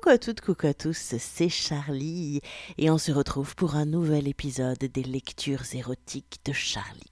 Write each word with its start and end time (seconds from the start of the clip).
Coucou 0.00 0.10
à 0.10 0.18
toutes, 0.18 0.40
coucou 0.40 0.68
à 0.68 0.74
tous, 0.74 1.16
c'est 1.18 1.48
Charlie 1.48 2.40
et 2.76 2.88
on 2.88 2.98
se 2.98 3.10
retrouve 3.10 3.56
pour 3.56 3.74
un 3.74 3.84
nouvel 3.84 4.28
épisode 4.28 4.78
des 4.78 5.02
lectures 5.02 5.74
érotiques 5.74 6.38
de 6.44 6.52
Charlie. 6.52 7.10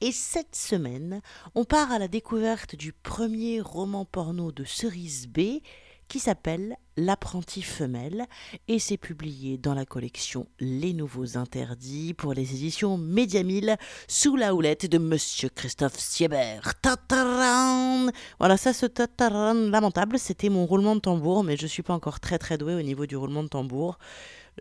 Et 0.00 0.10
cette 0.10 0.56
semaine, 0.56 1.20
on 1.54 1.64
part 1.66 1.92
à 1.92 1.98
la 1.98 2.08
découverte 2.08 2.76
du 2.76 2.94
premier 2.94 3.60
roman 3.60 4.06
porno 4.06 4.52
de 4.52 4.64
Cerise 4.64 5.28
B 5.28 5.60
qui 6.08 6.18
s'appelle 6.18 6.78
L'apprenti 7.00 7.62
femelle 7.62 8.26
et 8.66 8.80
c'est 8.80 8.96
publié 8.96 9.56
dans 9.56 9.72
la 9.72 9.84
collection 9.84 10.48
Les 10.58 10.92
Nouveaux 10.92 11.38
Interdits 11.38 12.12
pour 12.12 12.34
les 12.34 12.56
éditions 12.56 12.98
Médiamille 12.98 13.76
sous 14.08 14.34
la 14.34 14.52
houlette 14.52 14.90
de 14.90 14.98
Monsieur 14.98 15.48
Christophe 15.48 15.96
Siebert. 15.96 16.74
Tataran 16.82 18.08
voilà, 18.40 18.56
ça, 18.56 18.72
ce 18.72 18.84
tataran 18.86 19.54
lamentable, 19.54 20.18
c'était 20.18 20.48
mon 20.48 20.66
roulement 20.66 20.96
de 20.96 21.00
tambour, 21.00 21.44
mais 21.44 21.56
je 21.56 21.68
suis 21.68 21.84
pas 21.84 21.94
encore 21.94 22.18
très 22.18 22.36
très 22.36 22.58
doué 22.58 22.74
au 22.74 22.82
niveau 22.82 23.06
du 23.06 23.14
roulement 23.14 23.44
de 23.44 23.48
tambour. 23.48 24.00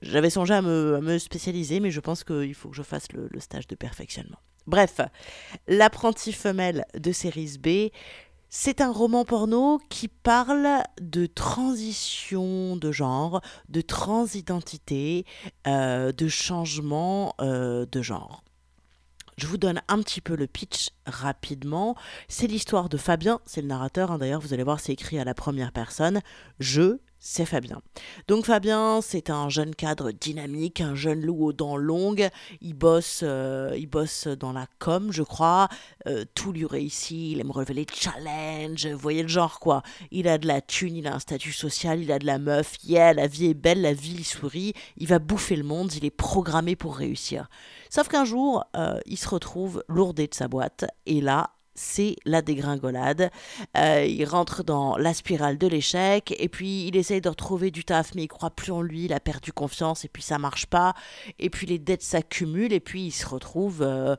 J'avais 0.03 0.29
songé 0.29 0.53
à 0.53 0.61
me, 0.61 1.17
spécialiser, 1.17 1.79
mais 1.79 1.89
je 1.89 1.99
pense 1.99 2.23
qu'il 2.23 2.53
faut 2.53 2.69
que 2.69 2.75
je 2.75 2.83
fasse 2.83 3.11
le, 3.13 3.29
le 3.31 3.39
stage 3.39 3.65
de 3.65 3.73
perfectionnement. 3.73 4.37
Bref, 4.67 4.99
L'apprenti 5.67 6.33
femelle 6.33 6.85
de 6.93 7.13
Série 7.13 7.57
B, 7.57 7.89
c'est 8.49 8.81
un 8.81 8.91
roman 8.91 9.25
porno 9.25 9.79
qui 9.89 10.07
parle 10.07 10.83
de 11.01 11.25
transition 11.25 12.75
de 12.77 12.91
genre, 12.91 13.41
de 13.69 13.81
transidentité, 13.81 15.25
euh, 15.67 16.11
de 16.11 16.27
changement 16.27 17.35
euh, 17.41 17.85
de 17.91 18.01
genre. 18.01 18.43
Je 19.37 19.45
vous 19.45 19.57
donne 19.57 19.81
un 19.87 20.01
petit 20.01 20.21
peu 20.21 20.35
le 20.35 20.47
pitch 20.47 20.89
rapidement. 21.05 21.95
C'est 22.27 22.47
l'histoire 22.47 22.89
de 22.89 22.97
Fabien, 22.97 23.39
c'est 23.45 23.61
le 23.61 23.67
narrateur, 23.67 24.11
hein. 24.11 24.17
d'ailleurs 24.17 24.41
vous 24.41 24.53
allez 24.53 24.63
voir 24.63 24.79
c'est 24.79 24.93
écrit 24.93 25.19
à 25.19 25.23
la 25.23 25.35
première 25.35 25.71
personne. 25.71 26.21
Je 26.59 26.97
c'est 27.19 27.45
Fabien. 27.45 27.81
Donc 28.27 28.45
Fabien, 28.45 29.01
c'est 29.01 29.29
un 29.29 29.49
jeune 29.49 29.73
cadre 29.73 30.11
dynamique, 30.11 30.81
un 30.81 30.95
jeune 30.95 31.21
loup 31.21 31.45
aux 31.45 31.53
dents 31.53 31.77
longues. 31.77 32.29
Il 32.61 32.73
bosse, 32.73 33.21
euh, 33.23 33.75
il 33.77 33.87
bosse 33.87 34.27
dans 34.27 34.53
la 34.53 34.67
com, 34.79 35.11
je 35.11 35.23
crois. 35.23 35.67
Euh, 36.07 36.25
tout 36.35 36.51
lui 36.51 36.65
réussit. 36.65 37.31
Il 37.31 37.39
aime 37.39 37.51
relever 37.51 37.73
les 37.73 37.87
challenges. 37.91 38.87
Vous 38.87 38.99
voyez 38.99 39.23
le 39.23 39.27
genre 39.27 39.59
quoi. 39.59 39.81
Il 40.11 40.27
a 40.27 40.37
de 40.37 40.47
la 40.47 40.61
thune, 40.61 40.95
il 40.95 41.07
a 41.07 41.15
un 41.15 41.19
statut 41.19 41.53
social, 41.53 42.01
il 42.01 42.11
a 42.11 42.19
de 42.19 42.25
la 42.25 42.37
meuf. 42.37 42.75
Yeah, 42.83 43.13
la 43.13 43.27
vie 43.27 43.47
est 43.47 43.55
belle, 43.55 43.81
la 43.81 43.93
vie 43.93 44.23
sourit. 44.23 44.73
Il 44.97 45.07
va 45.07 45.19
bouffer 45.19 45.55
le 45.55 45.63
monde. 45.63 45.93
Il 45.95 46.05
est 46.05 46.11
programmé 46.11 46.75
pour 46.75 46.95
réussir. 46.95 47.49
Sauf 47.89 48.09
qu'un 48.09 48.25
jour, 48.25 48.63
euh, 48.75 48.99
il 49.05 49.17
se 49.17 49.27
retrouve 49.27 49.83
lourdé 49.87 50.27
de 50.27 50.35
sa 50.35 50.47
boîte. 50.47 50.85
Et 51.05 51.21
là, 51.21 51.51
c'est 51.77 52.15
la 52.25 52.41
dégringolade. 52.41 53.31
Euh, 53.77 54.05
il 54.05 54.25
rentre 54.25 54.63
dans 54.63 54.97
la 54.97 55.13
spirale 55.13 55.57
de 55.57 55.67
l'échec 55.67 56.35
et 56.37 56.49
puis 56.49 56.87
il 56.87 56.95
essaye 56.97 57.21
de 57.21 57.29
retrouver 57.29 57.71
du 57.71 57.85
taf 57.85 58.13
mais 58.15 58.23
il 58.23 58.27
croit 58.27 58.49
plus 58.49 58.71
en 58.71 58.81
lui, 58.81 59.05
il 59.05 59.13
a 59.13 59.19
perdu 59.19 59.53
confiance 59.53 60.03
et 60.03 60.09
puis 60.09 60.23
ça 60.23 60.39
marche 60.39 60.65
pas 60.65 60.93
et 61.39 61.49
puis 61.49 61.67
les 61.67 61.79
dettes 61.79 62.01
s'accumulent 62.01 62.73
et 62.73 62.79
puis 62.79 63.05
il 63.05 63.11
se 63.11 63.25
retrouve 63.25 63.81
euh, 63.81 64.15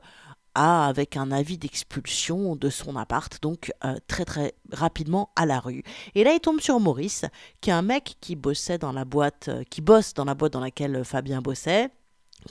avec 0.55 1.15
un 1.15 1.31
avis 1.31 1.57
d'expulsion 1.57 2.55
de 2.55 2.69
son 2.69 2.95
appart 2.95 3.41
donc 3.41 3.71
euh, 3.85 3.95
très 4.07 4.25
très 4.25 4.53
rapidement 4.71 5.31
à 5.35 5.45
la 5.45 5.59
rue. 5.59 5.83
Et 6.15 6.23
là 6.23 6.33
il 6.33 6.39
tombe 6.39 6.61
sur 6.61 6.79
Maurice 6.79 7.25
qui 7.61 7.69
est 7.69 7.73
un 7.73 7.81
mec 7.81 8.15
qui 8.21 8.35
bossait 8.35 8.77
dans 8.77 8.93
la 8.93 9.05
boîte 9.05 9.49
qui 9.69 9.81
bosse 9.81 10.13
dans 10.13 10.25
la 10.25 10.33
boîte 10.33 10.53
dans 10.53 10.59
laquelle 10.59 11.03
Fabien 11.03 11.41
bossait 11.41 11.89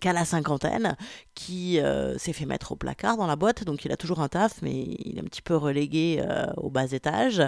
qu'à 0.00 0.12
la 0.12 0.24
cinquantaine, 0.24 0.96
qui 1.34 1.80
euh, 1.80 2.18
s'est 2.18 2.32
fait 2.32 2.44
mettre 2.44 2.72
au 2.72 2.76
placard 2.76 3.16
dans 3.16 3.26
la 3.26 3.36
boîte, 3.36 3.64
donc 3.64 3.84
il 3.84 3.92
a 3.92 3.96
toujours 3.96 4.20
un 4.20 4.28
taf, 4.28 4.60
mais 4.62 4.84
il 5.04 5.16
est 5.16 5.20
un 5.20 5.24
petit 5.24 5.42
peu 5.42 5.56
relégué 5.56 6.20
euh, 6.20 6.46
au 6.56 6.70
bas 6.70 6.92
étage. 6.92 7.42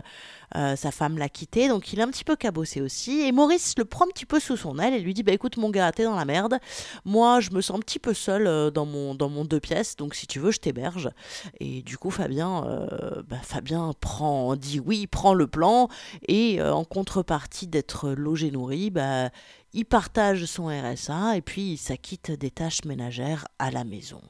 Euh, 0.57 0.75
sa 0.75 0.91
femme 0.91 1.19
l'a 1.19 1.29
quitté, 1.29 1.69
donc 1.69 1.93
il 1.93 2.01
est 2.01 2.03
un 2.03 2.09
petit 2.09 2.25
peu 2.25 2.35
cabossé 2.35 2.81
aussi. 2.81 3.21
Et 3.21 3.33
Maurice 3.33 3.75
le 3.79 3.85
prend 3.85 4.07
un 4.07 4.09
petit 4.09 4.27
peu 4.27 4.41
sous 4.41 4.57
son 4.57 4.79
aile 4.79 4.95
et 4.95 5.01
lui 5.01 5.15
dit 5.15 5.23
Bah 5.23 5.33
écoute, 5.33 5.59
mon 5.59 5.71
gars, 5.71 5.93
t'es 5.93 6.05
dans 6.05 6.17
la 6.17 6.25
merde. 6.25 6.59
Moi, 7.05 7.41
je 7.41 7.51
me 7.51 7.61
sens 7.61 7.77
un 7.77 7.81
petit 7.81 7.99
peu 7.99 8.15
seul 8.15 8.73
dans, 8.73 8.87
mon, 8.87 9.15
dans 9.15 9.29
mon 9.29 9.45
deux 9.45 9.61
pièces, 9.61 9.95
donc 9.97 10.15
si 10.15 10.27
tu 10.27 10.41
veux, 10.41 10.51
je 10.51 10.59
t'héberge. 10.59 11.11
Et 11.61 11.83
du 11.83 11.99
coup, 11.99 12.11
Fabien, 12.11 12.89
bah, 13.29 13.37
Fabien 13.43 13.93
prend, 14.01 14.57
dit 14.57 14.81
oui, 14.81 15.07
prend 15.07 15.35
le 15.35 15.47
plan, 15.47 15.89
et 16.27 16.61
en 16.63 16.85
contrepartie 16.85 17.69
d'être 17.69 18.11
logé 18.11 18.51
nourri, 18.51 18.91
bah, 18.91 19.31
il 19.73 19.85
partage 19.85 20.45
son 20.47 20.67
RSA 20.67 21.37
et 21.37 21.43
puis 21.43 21.73
il 21.73 21.79
s'acquitte 21.79 22.31
des 22.31 22.51
tâches 22.51 22.85
ménagères 22.85 23.47
à 23.59 23.71
la 23.71 23.85
maison. 23.85 24.21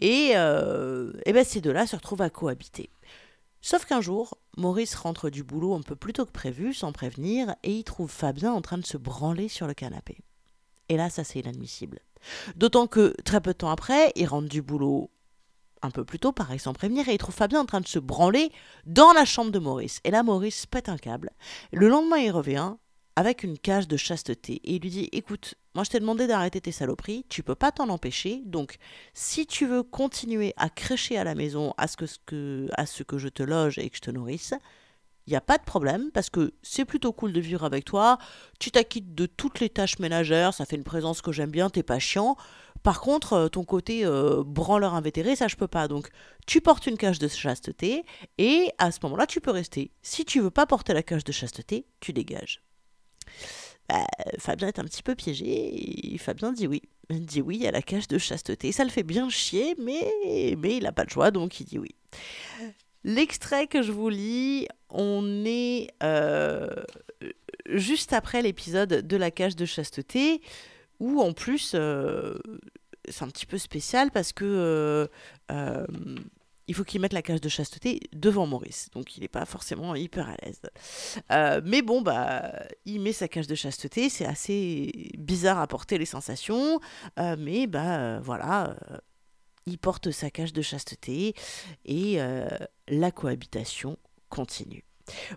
Et, 0.00 0.32
euh, 0.34 1.12
ben 1.26 1.44
ces 1.44 1.60
deux-là 1.60 1.86
se 1.86 1.96
retrouvent 1.96 2.22
à 2.22 2.30
cohabiter. 2.30 2.90
Sauf 3.62 3.84
qu'un 3.84 4.00
jour, 4.00 4.38
Maurice 4.56 4.94
rentre 4.94 5.28
du 5.28 5.44
boulot 5.44 5.74
un 5.74 5.82
peu 5.82 5.94
plus 5.94 6.12
tôt 6.12 6.24
que 6.24 6.32
prévu, 6.32 6.72
sans 6.72 6.92
prévenir, 6.92 7.54
et 7.62 7.72
il 7.72 7.84
trouve 7.84 8.10
Fabien 8.10 8.52
en 8.52 8.62
train 8.62 8.78
de 8.78 8.86
se 8.86 8.96
branler 8.96 9.48
sur 9.48 9.66
le 9.66 9.74
canapé. 9.74 10.18
Et 10.88 10.96
là, 10.96 11.10
ça 11.10 11.24
c'est 11.24 11.40
inadmissible. 11.40 12.00
D'autant 12.56 12.86
que 12.86 13.14
très 13.24 13.40
peu 13.40 13.52
de 13.52 13.58
temps 13.58 13.70
après, 13.70 14.12
il 14.16 14.26
rentre 14.26 14.48
du 14.48 14.62
boulot 14.62 15.10
un 15.82 15.90
peu 15.90 16.04
plus 16.04 16.18
tôt, 16.18 16.32
pareil, 16.32 16.58
sans 16.58 16.72
prévenir, 16.72 17.08
et 17.08 17.14
il 17.14 17.18
trouve 17.18 17.34
Fabien 17.34 17.60
en 17.60 17.64
train 17.66 17.80
de 17.80 17.88
se 17.88 17.98
branler 17.98 18.50
dans 18.86 19.12
la 19.12 19.24
chambre 19.24 19.50
de 19.50 19.58
Maurice. 19.58 20.00
Et 20.04 20.10
là, 20.10 20.22
Maurice 20.22 20.66
pète 20.66 20.88
un 20.88 20.98
câble. 20.98 21.30
Le 21.72 21.88
lendemain, 21.88 22.18
il 22.18 22.30
revient, 22.30 22.74
avec 23.20 23.42
une 23.42 23.58
cage 23.58 23.86
de 23.86 23.98
chasteté 23.98 24.62
et 24.64 24.76
il 24.76 24.80
lui 24.80 24.88
dit 24.88 25.08
écoute, 25.12 25.54
moi 25.74 25.84
je 25.84 25.90
t'ai 25.90 26.00
demandé 26.00 26.26
d'arrêter 26.26 26.62
tes 26.62 26.72
saloperies, 26.72 27.26
tu 27.28 27.42
peux 27.42 27.54
pas 27.54 27.70
t'en 27.70 27.90
empêcher, 27.90 28.40
donc 28.46 28.78
si 29.12 29.46
tu 29.46 29.66
veux 29.66 29.82
continuer 29.82 30.54
à 30.56 30.70
crécher 30.70 31.18
à 31.18 31.24
la 31.24 31.34
maison 31.34 31.74
à 31.76 31.86
ce 31.86 31.98
que, 32.24 32.68
à 32.78 32.86
ce 32.86 33.02
que 33.02 33.18
je 33.18 33.28
te 33.28 33.42
loge 33.42 33.78
et 33.78 33.90
que 33.90 33.96
je 33.96 34.00
te 34.00 34.10
nourrisse, 34.10 34.54
il 35.26 35.34
n'y 35.34 35.36
a 35.36 35.42
pas 35.42 35.58
de 35.58 35.64
problème 35.64 36.10
parce 36.14 36.30
que 36.30 36.54
c'est 36.62 36.86
plutôt 36.86 37.12
cool 37.12 37.34
de 37.34 37.40
vivre 37.40 37.62
avec 37.62 37.84
toi, 37.84 38.16
tu 38.58 38.70
t'acquittes 38.70 39.14
de 39.14 39.26
toutes 39.26 39.60
les 39.60 39.68
tâches 39.68 39.98
ménagères, 39.98 40.54
ça 40.54 40.64
fait 40.64 40.76
une 40.76 40.82
présence 40.82 41.20
que 41.20 41.30
j'aime 41.30 41.50
bien, 41.50 41.68
t'es 41.68 41.82
pas 41.82 41.98
chiant. 41.98 42.36
Par 42.82 43.02
contre, 43.02 43.34
euh, 43.34 43.48
ton 43.48 43.64
côté 43.64 44.06
euh, 44.06 44.42
branleur 44.42 44.94
invétéré, 44.94 45.36
ça 45.36 45.46
je 45.46 45.56
peux 45.56 45.68
pas. 45.68 45.88
Donc, 45.88 46.08
tu 46.46 46.62
portes 46.62 46.86
une 46.86 46.96
cage 46.96 47.18
de 47.18 47.28
chasteté 47.28 48.06
et 48.38 48.70
à 48.78 48.90
ce 48.90 49.00
moment-là, 49.02 49.26
tu 49.26 49.42
peux 49.42 49.50
rester. 49.50 49.90
Si 50.00 50.24
tu 50.24 50.40
veux 50.40 50.50
pas 50.50 50.64
porter 50.64 50.94
la 50.94 51.02
cage 51.02 51.24
de 51.24 51.32
chasteté, 51.32 51.84
tu 52.00 52.14
dégages. 52.14 52.62
Bah, 53.88 54.06
Fabien 54.38 54.68
est 54.68 54.78
un 54.78 54.84
petit 54.84 55.02
peu 55.02 55.14
piégé 55.14 56.14
et 56.14 56.18
Fabien 56.18 56.52
dit 56.52 56.66
oui. 56.66 56.82
Il 57.08 57.26
dit 57.26 57.42
oui 57.42 57.66
à 57.66 57.72
la 57.72 57.82
cage 57.82 58.06
de 58.06 58.18
chasteté. 58.18 58.70
Ça 58.70 58.84
le 58.84 58.90
fait 58.90 59.02
bien 59.02 59.28
chier, 59.28 59.74
mais, 59.78 60.54
mais 60.58 60.76
il 60.76 60.84
n'a 60.84 60.92
pas 60.92 61.02
le 61.02 61.10
choix, 61.10 61.32
donc 61.32 61.58
il 61.58 61.64
dit 61.64 61.78
oui. 61.78 61.94
L'extrait 63.02 63.66
que 63.66 63.82
je 63.82 63.92
vous 63.92 64.10
lis, 64.10 64.68
on 64.90 65.44
est 65.44 65.88
euh, 66.02 66.68
juste 67.66 68.12
après 68.12 68.42
l'épisode 68.42 69.06
de 69.06 69.16
la 69.16 69.30
cage 69.30 69.56
de 69.56 69.64
chasteté, 69.64 70.42
où 71.00 71.20
en 71.20 71.32
plus, 71.32 71.72
euh, 71.74 72.38
c'est 73.08 73.24
un 73.24 73.28
petit 73.28 73.46
peu 73.46 73.58
spécial 73.58 74.10
parce 74.10 74.32
que 74.32 75.08
euh, 75.50 75.86
il 76.70 76.74
faut 76.74 76.84
qu'il 76.84 77.00
mette 77.00 77.12
la 77.12 77.20
cage 77.20 77.40
de 77.40 77.48
chasteté 77.48 77.98
devant 78.12 78.46
Maurice. 78.46 78.90
Donc 78.92 79.16
il 79.16 79.22
n'est 79.22 79.28
pas 79.28 79.44
forcément 79.44 79.96
hyper 79.96 80.28
à 80.28 80.36
l'aise. 80.40 80.60
Euh, 81.32 81.60
mais 81.64 81.82
bon, 81.82 82.00
bah, 82.00 82.52
il 82.84 83.00
met 83.00 83.12
sa 83.12 83.26
cage 83.26 83.48
de 83.48 83.56
chasteté. 83.56 84.08
C'est 84.08 84.24
assez 84.24 85.10
bizarre 85.18 85.58
à 85.58 85.66
porter 85.66 85.98
les 85.98 86.06
sensations. 86.06 86.78
Euh, 87.18 87.34
mais 87.36 87.66
bah 87.66 88.20
voilà, 88.20 88.76
euh, 88.92 88.98
il 89.66 89.78
porte 89.78 90.12
sa 90.12 90.30
cage 90.30 90.52
de 90.52 90.62
chasteté 90.62 91.34
et 91.86 92.20
la 92.86 93.10
cohabitation 93.10 93.98
continue. 94.28 94.84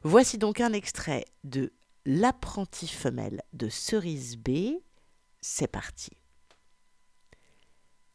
Voici 0.04 0.38
donc 0.38 0.62
un 0.62 0.72
extrait 0.72 1.26
de 1.44 1.74
L'apprenti 2.06 2.88
femelle 2.88 3.42
de 3.54 3.70
Cerise 3.70 4.38
B. 4.38 4.76
C'est 5.42 5.68
parti. 5.68 6.12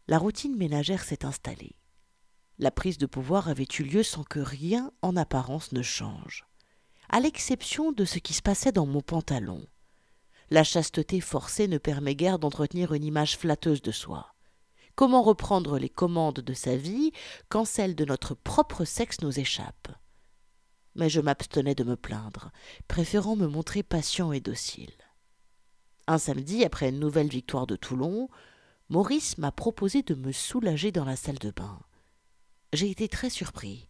La 0.06 0.18
routine 0.18 0.56
ménagère 0.56 1.02
s'est 1.02 1.24
installée. 1.24 1.77
La 2.60 2.72
prise 2.72 2.98
de 2.98 3.06
pouvoir 3.06 3.48
avait 3.48 3.68
eu 3.78 3.84
lieu 3.84 4.02
sans 4.02 4.24
que 4.24 4.40
rien 4.40 4.90
en 5.00 5.16
apparence 5.16 5.70
ne 5.70 5.82
change, 5.82 6.44
à 7.08 7.20
l'exception 7.20 7.92
de 7.92 8.04
ce 8.04 8.18
qui 8.18 8.34
se 8.34 8.42
passait 8.42 8.72
dans 8.72 8.86
mon 8.86 9.00
pantalon. 9.00 9.64
La 10.50 10.64
chasteté 10.64 11.20
forcée 11.20 11.68
ne 11.68 11.78
permet 11.78 12.16
guère 12.16 12.40
d'entretenir 12.40 12.94
une 12.94 13.04
image 13.04 13.36
flatteuse 13.36 13.82
de 13.82 13.92
soi. 13.92 14.34
Comment 14.96 15.22
reprendre 15.22 15.78
les 15.78 15.88
commandes 15.88 16.40
de 16.40 16.52
sa 16.54 16.76
vie 16.76 17.12
quand 17.48 17.64
celles 17.64 17.94
de 17.94 18.04
notre 18.04 18.34
propre 18.34 18.84
sexe 18.84 19.20
nous 19.20 19.38
échappent? 19.38 19.94
Mais 20.96 21.08
je 21.08 21.20
m'abstenais 21.20 21.76
de 21.76 21.84
me 21.84 21.94
plaindre, 21.94 22.50
préférant 22.88 23.36
me 23.36 23.46
montrer 23.46 23.84
patient 23.84 24.32
et 24.32 24.40
docile. 24.40 24.90
Un 26.08 26.18
samedi, 26.18 26.64
après 26.64 26.88
une 26.88 26.98
nouvelle 26.98 27.28
victoire 27.28 27.68
de 27.68 27.76
Toulon, 27.76 28.28
Maurice 28.88 29.38
m'a 29.38 29.52
proposé 29.52 30.02
de 30.02 30.16
me 30.16 30.32
soulager 30.32 30.90
dans 30.90 31.04
la 31.04 31.14
salle 31.14 31.38
de 31.38 31.52
bain. 31.52 31.78
J'ai 32.74 32.90
été 32.90 33.08
très 33.08 33.30
surpris. 33.30 33.88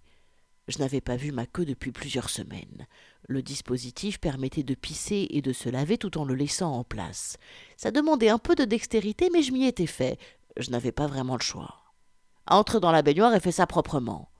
Je 0.68 0.78
n'avais 0.78 1.00
pas 1.00 1.16
vu 1.16 1.32
ma 1.32 1.46
queue 1.46 1.64
depuis 1.64 1.90
plusieurs 1.90 2.30
semaines. 2.30 2.86
Le 3.26 3.42
dispositif 3.42 4.20
permettait 4.20 4.62
de 4.62 4.74
pisser 4.74 5.26
et 5.30 5.42
de 5.42 5.52
se 5.52 5.68
laver 5.68 5.98
tout 5.98 6.16
en 6.16 6.24
le 6.24 6.34
laissant 6.34 6.72
en 6.72 6.84
place. 6.84 7.38
Ça 7.76 7.90
demandait 7.90 8.28
un 8.28 8.38
peu 8.38 8.54
de 8.54 8.64
dextérité, 8.64 9.30
mais 9.32 9.42
je 9.42 9.52
m'y 9.52 9.66
étais 9.66 9.86
fait. 9.86 10.18
Je 10.56 10.70
n'avais 10.70 10.92
pas 10.92 11.08
vraiment 11.08 11.34
le 11.34 11.42
choix. 11.42 11.82
Entre 12.46 12.78
dans 12.78 12.92
la 12.92 13.02
baignoire 13.02 13.34
et 13.34 13.40
fais 13.40 13.50
ça 13.50 13.66
proprement. 13.66 14.30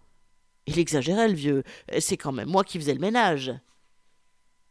Il 0.67 0.79
exagérait, 0.79 1.29
le 1.29 1.35
vieux. 1.35 1.65
C'est 1.99 2.17
quand 2.17 2.33
même 2.33 2.49
moi 2.49 2.63
qui 2.63 2.79
faisais 2.79 2.95
le 2.95 3.01
ménage. 3.01 3.53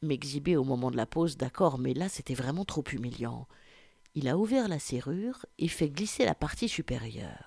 M'exhiber 0.01 0.55
au 0.55 0.63
moment 0.63 0.91
de 0.91 0.97
la 0.97 1.07
pause, 1.07 1.35
d'accord, 1.35 1.77
mais 1.77 1.93
là 1.93 2.07
c'était 2.07 2.35
vraiment 2.35 2.63
trop 2.63 2.83
humiliant. 2.93 3.47
Il 4.15 4.29
a 4.29 4.37
ouvert 4.37 4.67
la 4.69 4.79
serrure 4.79 5.45
et 5.59 5.67
fait 5.67 5.89
glisser 5.89 6.23
la 6.23 6.35
partie 6.35 6.69
supérieure. 6.69 7.46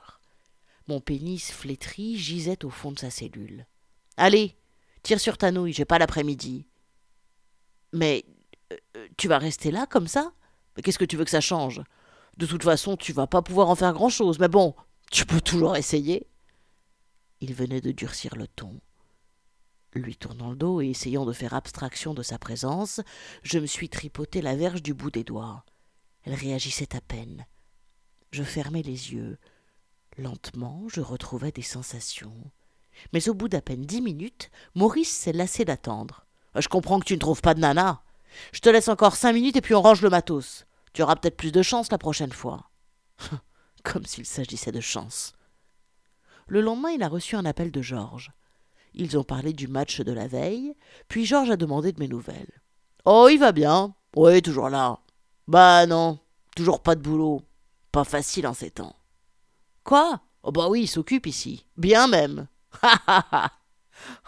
Mon 0.90 0.98
pénis 0.98 1.52
flétri 1.52 2.18
gisait 2.18 2.64
au 2.64 2.68
fond 2.68 2.90
de 2.90 2.98
sa 2.98 3.10
cellule. 3.10 3.64
Allez, 4.16 4.56
tire 5.04 5.20
sur 5.20 5.38
ta 5.38 5.52
nouille, 5.52 5.72
j'ai 5.72 5.84
pas 5.84 6.00
l'après-midi. 6.00 6.66
Mais 7.92 8.24
euh, 8.72 9.06
tu 9.16 9.28
vas 9.28 9.38
rester 9.38 9.70
là 9.70 9.86
comme 9.86 10.08
ça? 10.08 10.32
Qu'est-ce 10.82 10.98
que 10.98 11.04
tu 11.04 11.16
veux 11.16 11.22
que 11.24 11.30
ça 11.30 11.40
change? 11.40 11.80
De 12.38 12.44
toute 12.44 12.64
façon, 12.64 12.96
tu 12.96 13.12
vas 13.12 13.28
pas 13.28 13.40
pouvoir 13.40 13.70
en 13.70 13.76
faire 13.76 13.92
grand-chose, 13.92 14.40
mais 14.40 14.48
bon, 14.48 14.74
tu 15.12 15.26
peux 15.26 15.40
toujours 15.40 15.76
essayer. 15.76 16.26
Il 17.40 17.54
venait 17.54 17.80
de 17.80 17.92
durcir 17.92 18.34
le 18.34 18.48
ton. 18.48 18.80
Lui 19.94 20.16
tournant 20.16 20.50
le 20.50 20.56
dos 20.56 20.80
et 20.80 20.88
essayant 20.88 21.24
de 21.24 21.32
faire 21.32 21.54
abstraction 21.54 22.14
de 22.14 22.24
sa 22.24 22.40
présence, 22.40 23.00
je 23.44 23.60
me 23.60 23.66
suis 23.66 23.90
tripoté 23.90 24.42
la 24.42 24.56
verge 24.56 24.82
du 24.82 24.92
bout 24.92 25.12
des 25.12 25.22
doigts. 25.22 25.64
Elle 26.24 26.34
réagissait 26.34 26.96
à 26.96 27.00
peine. 27.00 27.46
Je 28.32 28.42
fermais 28.42 28.82
les 28.82 29.12
yeux. 29.12 29.38
Lentement, 30.20 30.82
je 30.88 31.00
retrouvais 31.00 31.50
des 31.50 31.62
sensations. 31.62 32.36
Mais 33.14 33.26
au 33.30 33.34
bout 33.34 33.48
d'à 33.48 33.62
peine 33.62 33.86
dix 33.86 34.02
minutes, 34.02 34.50
Maurice 34.74 35.10
s'est 35.10 35.32
lassé 35.32 35.64
d'attendre. 35.64 36.26
Je 36.56 36.68
comprends 36.68 37.00
que 37.00 37.06
tu 37.06 37.14
ne 37.14 37.18
trouves 37.18 37.40
pas 37.40 37.54
de 37.54 37.60
nana. 37.60 38.02
Je 38.52 38.60
te 38.60 38.68
laisse 38.68 38.88
encore 38.88 39.16
cinq 39.16 39.32
minutes 39.32 39.56
et 39.56 39.62
puis 39.62 39.74
on 39.74 39.80
range 39.80 40.02
le 40.02 40.10
matos. 40.10 40.66
Tu 40.92 41.00
auras 41.00 41.16
peut-être 41.16 41.38
plus 41.38 41.52
de 41.52 41.62
chance 41.62 41.90
la 41.90 41.96
prochaine 41.96 42.32
fois. 42.32 42.68
Comme 43.82 44.04
s'il 44.04 44.26
s'agissait 44.26 44.72
de 44.72 44.80
chance. 44.80 45.32
Le 46.48 46.60
lendemain, 46.60 46.90
il 46.90 47.02
a 47.02 47.08
reçu 47.08 47.34
un 47.34 47.46
appel 47.46 47.70
de 47.70 47.80
Georges. 47.80 48.30
Ils 48.92 49.16
ont 49.16 49.24
parlé 49.24 49.54
du 49.54 49.68
match 49.68 50.02
de 50.02 50.12
la 50.12 50.28
veille, 50.28 50.74
puis 51.08 51.24
Georges 51.24 51.50
a 51.50 51.56
demandé 51.56 51.92
de 51.92 52.00
mes 52.00 52.08
nouvelles. 52.08 52.60
Oh, 53.06 53.28
il 53.30 53.38
va 53.38 53.52
bien? 53.52 53.94
Oui, 54.14 54.42
toujours 54.42 54.68
là. 54.68 54.98
Bah 55.48 55.86
non, 55.86 56.18
toujours 56.54 56.82
pas 56.82 56.94
de 56.94 57.00
boulot. 57.00 57.40
Pas 57.90 58.04
facile 58.04 58.46
en 58.46 58.52
ces 58.52 58.70
temps. 58.70 58.99
Quoi? 59.90 60.20
Oh 60.44 60.52
bah 60.52 60.68
oui, 60.68 60.82
il 60.82 60.86
s'occupe 60.86 61.26
ici. 61.26 61.66
Bien 61.76 62.06
même. 62.06 62.46
Ha 62.80 63.00
ha 63.08 63.26
ha 63.32 63.52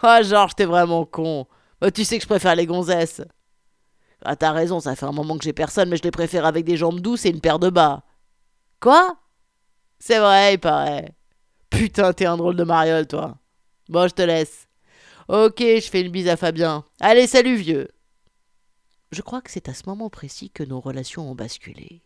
Ah, 0.01 0.21
Georges, 0.21 0.55
t'es 0.55 0.65
vraiment 0.65 1.05
con. 1.05 1.47
Bah, 1.79 1.89
tu 1.89 2.03
sais 2.03 2.17
que 2.17 2.23
je 2.23 2.27
préfère 2.27 2.57
les 2.57 2.65
gonzesses. 2.65 3.21
Ah, 4.25 4.35
t'as 4.35 4.51
raison, 4.51 4.81
ça 4.81 4.97
fait 4.97 5.05
un 5.05 5.13
moment 5.13 5.37
que 5.37 5.45
j'ai 5.45 5.53
personne, 5.53 5.87
mais 5.87 5.95
je 5.95 6.03
les 6.03 6.11
préfère 6.11 6.45
avec 6.45 6.65
des 6.65 6.75
jambes 6.75 6.99
douces 6.99 7.25
et 7.25 7.29
une 7.29 7.39
paire 7.39 7.59
de 7.59 7.69
bas. 7.69 8.03
Quoi? 8.81 9.17
C'est 9.99 10.19
vrai, 10.19 10.55
il 10.55 10.59
paraît. 10.59 11.15
Putain, 11.69 12.11
t'es 12.11 12.25
un 12.25 12.35
drôle 12.35 12.57
de 12.57 12.65
mariole, 12.65 13.07
toi. 13.07 13.37
Bon, 13.87 14.05
je 14.09 14.13
te 14.13 14.21
laisse. 14.21 14.67
Ok, 15.29 15.59
je 15.59 15.89
fais 15.89 16.01
une 16.01 16.11
bise 16.11 16.27
à 16.27 16.35
Fabien. 16.35 16.83
Allez, 16.99 17.25
salut, 17.25 17.55
vieux. 17.55 17.87
Je 19.13 19.21
crois 19.21 19.41
que 19.41 19.49
c'est 19.49 19.69
à 19.69 19.73
ce 19.73 19.83
moment 19.87 20.09
précis 20.09 20.49
que 20.49 20.63
nos 20.63 20.81
relations 20.81 21.31
ont 21.31 21.35
basculé. 21.35 22.03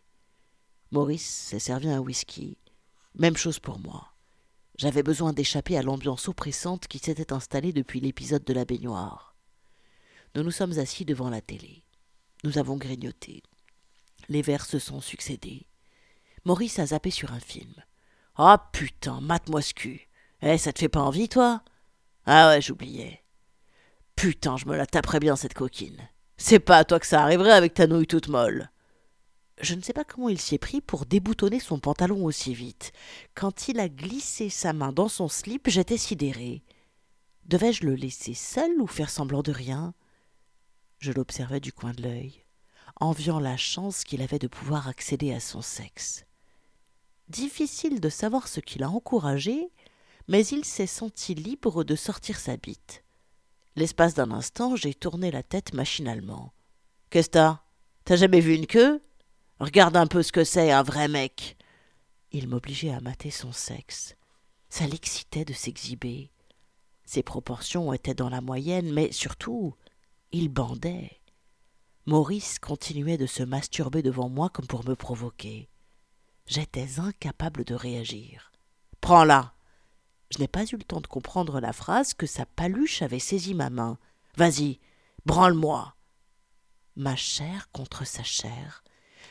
Maurice 0.92 1.26
s'est 1.28 1.58
servi 1.58 1.88
un 1.88 1.98
whisky. 1.98 2.56
Même 3.18 3.36
chose 3.36 3.58
pour 3.58 3.80
moi. 3.80 4.12
J'avais 4.76 5.02
besoin 5.02 5.32
d'échapper 5.32 5.76
à 5.76 5.82
l'ambiance 5.82 6.28
oppressante 6.28 6.86
qui 6.86 7.00
s'était 7.00 7.32
installée 7.32 7.72
depuis 7.72 7.98
l'épisode 7.98 8.44
de 8.44 8.52
la 8.52 8.64
baignoire. 8.64 9.34
Nous 10.36 10.44
nous 10.44 10.52
sommes 10.52 10.78
assis 10.78 11.04
devant 11.04 11.28
la 11.28 11.40
télé. 11.40 11.82
Nous 12.44 12.58
avons 12.58 12.76
grignoté. 12.76 13.42
Les 14.28 14.40
verres 14.40 14.66
se 14.66 14.78
sont 14.78 15.00
succédés. 15.00 15.66
Maurice 16.44 16.78
a 16.78 16.86
zappé 16.86 17.10
sur 17.10 17.32
un 17.32 17.40
film. 17.40 17.74
Ah 18.36 18.70
putain, 18.72 19.20
mate-moi. 19.20 19.60
Eh, 20.42 20.58
ça 20.58 20.72
te 20.72 20.78
fait 20.78 20.88
pas 20.88 21.00
envie, 21.00 21.28
toi? 21.28 21.62
Ah 22.24 22.48
ouais, 22.48 22.62
j'oubliais. 22.62 23.24
Putain, 24.14 24.56
je 24.56 24.66
me 24.66 24.76
la 24.76 24.86
taperais 24.86 25.18
bien, 25.18 25.34
cette 25.34 25.54
coquine. 25.54 26.08
C'est 26.36 26.60
pas 26.60 26.78
à 26.78 26.84
toi 26.84 27.00
que 27.00 27.06
ça 27.06 27.22
arriverait 27.22 27.50
avec 27.50 27.74
ta 27.74 27.88
nouille 27.88 28.06
toute 28.06 28.28
molle. 28.28 28.70
Je 29.60 29.74
ne 29.74 29.82
sais 29.82 29.92
pas 29.92 30.04
comment 30.04 30.28
il 30.28 30.40
s'y 30.40 30.54
est 30.54 30.58
pris 30.58 30.80
pour 30.80 31.04
déboutonner 31.04 31.58
son 31.58 31.80
pantalon 31.80 32.24
aussi 32.24 32.54
vite. 32.54 32.92
Quand 33.34 33.68
il 33.68 33.80
a 33.80 33.88
glissé 33.88 34.50
sa 34.50 34.72
main 34.72 34.92
dans 34.92 35.08
son 35.08 35.28
slip, 35.28 35.68
j'étais 35.68 35.96
sidéré. 35.96 36.62
Devais-je 37.46 37.84
le 37.84 37.94
laisser 37.94 38.34
seul 38.34 38.80
ou 38.80 38.86
faire 38.86 39.10
semblant 39.10 39.42
de 39.42 39.52
rien? 39.52 39.94
Je 40.98 41.12
l'observais 41.12 41.60
du 41.60 41.72
coin 41.72 41.92
de 41.92 42.02
l'œil, 42.02 42.44
enviant 43.00 43.40
la 43.40 43.56
chance 43.56 44.04
qu'il 44.04 44.22
avait 44.22 44.38
de 44.38 44.48
pouvoir 44.48 44.86
accéder 44.86 45.32
à 45.32 45.40
son 45.40 45.62
sexe. 45.62 46.24
Difficile 47.28 48.00
de 48.00 48.08
savoir 48.08 48.48
ce 48.48 48.60
qui 48.60 48.78
l'a 48.78 48.90
encouragé, 48.90 49.70
mais 50.28 50.46
il 50.46 50.64
s'est 50.64 50.86
senti 50.86 51.34
libre 51.34 51.84
de 51.84 51.96
sortir 51.96 52.38
sa 52.38 52.56
bite. 52.56 53.02
L'espace 53.76 54.14
d'un 54.14 54.30
instant, 54.30 54.76
j'ai 54.76 54.94
tourné 54.94 55.30
la 55.30 55.42
tête 55.42 55.72
machinalement. 55.72 56.52
Qu'est-ce 57.10 57.30
t'as? 57.30 57.62
T'as 58.04 58.16
jamais 58.16 58.40
vu 58.40 58.54
une 58.54 58.66
queue? 58.66 59.00
Regarde 59.60 59.96
un 59.96 60.06
peu 60.06 60.22
ce 60.22 60.32
que 60.32 60.44
c'est, 60.44 60.70
un 60.70 60.82
vrai 60.82 61.08
mec. 61.08 61.56
Il 62.32 62.48
m'obligeait 62.48 62.92
à 62.92 63.00
mater 63.00 63.30
son 63.30 63.52
sexe. 63.52 64.16
Ça 64.68 64.86
l'excitait 64.86 65.44
de 65.44 65.52
s'exhiber. 65.52 66.30
Ses 67.04 67.22
proportions 67.22 67.92
étaient 67.92 68.14
dans 68.14 68.28
la 68.28 68.40
moyenne, 68.40 68.92
mais 68.92 69.12
surtout, 69.12 69.74
il 70.30 70.48
bandait. 70.48 71.20
Maurice 72.06 72.58
continuait 72.58 73.18
de 73.18 73.26
se 73.26 73.42
masturber 73.42 74.02
devant 74.02 74.28
moi 74.28 74.50
comme 74.50 74.66
pour 74.66 74.86
me 74.86 74.94
provoquer. 74.94 75.68
J'étais 76.46 77.00
incapable 77.00 77.64
de 77.64 77.74
réagir. 77.74 78.52
Prends-la 79.00 79.54
je 80.30 80.38
n'ai 80.38 80.48
pas 80.48 80.64
eu 80.64 80.76
le 80.76 80.84
temps 80.84 81.00
de 81.00 81.06
comprendre 81.06 81.60
la 81.60 81.72
phrase 81.72 82.14
que 82.14 82.26
sa 82.26 82.44
paluche 82.44 83.02
avait 83.02 83.18
saisi 83.18 83.54
ma 83.54 83.70
main. 83.70 83.98
Vas-y, 84.36 84.78
branle-moi. 85.24 85.94
Ma 86.96 87.16
chair 87.16 87.70
contre 87.72 88.06
sa 88.06 88.22
chair, 88.22 88.82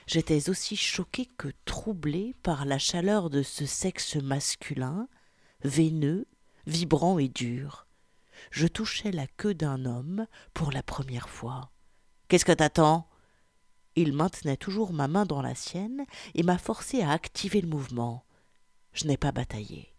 j'étais 0.07 0.49
aussi 0.49 0.75
choqué 0.75 1.25
que 1.37 1.49
troublé 1.65 2.33
par 2.41 2.65
la 2.65 2.79
chaleur 2.79 3.29
de 3.29 3.43
ce 3.43 3.65
sexe 3.65 4.15
masculin, 4.15 5.07
veineux, 5.63 6.25
vibrant 6.65 7.19
et 7.19 7.27
dur. 7.27 7.85
Je 8.51 8.67
touchais 8.67 9.11
la 9.11 9.27
queue 9.27 9.53
d'un 9.53 9.85
homme 9.85 10.25
pour 10.53 10.71
la 10.71 10.83
première 10.83 11.29
fois. 11.29 11.71
Qu'est-ce 12.27 12.45
que 12.45 12.51
t'attends? 12.51 13.07
Il 13.95 14.13
maintenait 14.13 14.57
toujours 14.57 14.93
ma 14.93 15.07
main 15.07 15.25
dans 15.25 15.41
la 15.41 15.55
sienne 15.55 16.05
et 16.35 16.43
m'a 16.43 16.57
forcé 16.57 17.01
à 17.01 17.11
activer 17.11 17.61
le 17.61 17.67
mouvement. 17.67 18.23
Je 18.93 19.05
n'ai 19.07 19.17
pas 19.17 19.31
bataillé. 19.31 19.93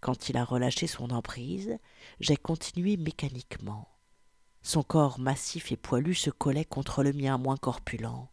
Quand 0.00 0.28
il 0.28 0.36
a 0.36 0.44
relâché 0.44 0.86
son 0.86 1.10
emprise, 1.10 1.76
j'ai 2.20 2.36
continué 2.36 2.96
mécaniquement. 2.96 3.88
Son 4.62 4.82
corps 4.82 5.18
massif 5.18 5.72
et 5.72 5.76
poilu 5.76 6.14
se 6.14 6.30
collait 6.30 6.64
contre 6.64 7.02
le 7.02 7.12
mien 7.12 7.38
moins 7.38 7.56
corpulent. 7.56 8.28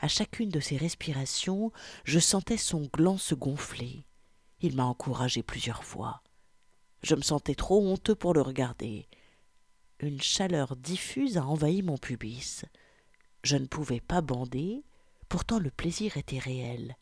À 0.00 0.08
chacune 0.08 0.50
de 0.50 0.60
ses 0.60 0.76
respirations, 0.76 1.72
je 2.04 2.18
sentais 2.18 2.56
son 2.56 2.88
gland 2.92 3.18
se 3.18 3.34
gonfler. 3.34 4.04
Il 4.60 4.76
m'a 4.76 4.84
encouragé 4.84 5.42
plusieurs 5.42 5.84
fois. 5.84 6.22
Je 7.02 7.14
me 7.14 7.22
sentais 7.22 7.54
trop 7.54 7.86
honteux 7.86 8.14
pour 8.14 8.34
le 8.34 8.42
regarder. 8.42 9.06
Une 10.00 10.20
chaleur 10.20 10.76
diffuse 10.76 11.38
a 11.38 11.44
envahi 11.44 11.82
mon 11.82 11.96
pubis. 11.96 12.64
Je 13.42 13.56
ne 13.56 13.66
pouvais 13.66 14.00
pas 14.00 14.20
bander, 14.20 14.84
pourtant 15.28 15.58
le 15.58 15.70
plaisir 15.70 16.16
était 16.16 16.38
réel. 16.38 16.96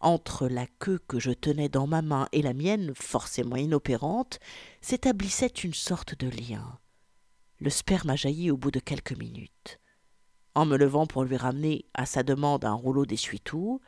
Entre 0.00 0.48
la 0.48 0.66
queue 0.66 1.00
que 1.08 1.18
je 1.18 1.30
tenais 1.30 1.68
dans 1.68 1.86
ma 1.86 2.02
main 2.02 2.28
et 2.32 2.42
la 2.42 2.54
mienne, 2.54 2.92
forcément 2.94 3.56
inopérante, 3.56 4.38
s'établissait 4.80 5.46
une 5.46 5.74
sorte 5.74 6.18
de 6.18 6.28
lien. 6.28 6.78
Le 7.58 7.68
sperme 7.68 8.10
a 8.10 8.16
jailli 8.16 8.50
au 8.50 8.56
bout 8.56 8.70
de 8.70 8.80
quelques 8.80 9.18
minutes. 9.18 9.79
En 10.60 10.66
me 10.66 10.76
levant 10.76 11.06
pour 11.06 11.24
lui 11.24 11.38
ramener 11.38 11.86
à 11.94 12.04
sa 12.04 12.22
demande 12.22 12.66
un 12.66 12.74
rouleau 12.74 13.06
d'essuie-tout, 13.06 13.80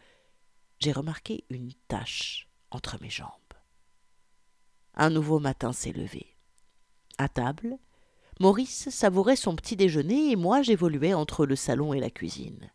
j'ai 0.79 0.93
remarqué 0.93 1.45
une 1.51 1.75
tache 1.87 2.49
entre 2.71 2.97
mes 3.03 3.11
jambes. 3.11 3.29
Un 4.95 5.11
nouveau 5.11 5.39
matin 5.39 5.75
s'est 5.75 5.93
levé. 5.93 6.35
À 7.19 7.29
table, 7.29 7.77
Maurice 8.41 8.89
savourait 8.89 9.37
son 9.37 9.55
petit 9.55 9.77
déjeuner 9.77 10.31
et 10.31 10.37
moi 10.37 10.63
j'évoluais 10.63 11.13
entre 11.13 11.45
le 11.45 11.57
salon 11.57 11.93
et 11.93 12.01
la 12.01 12.09
cuisine. 12.09 12.71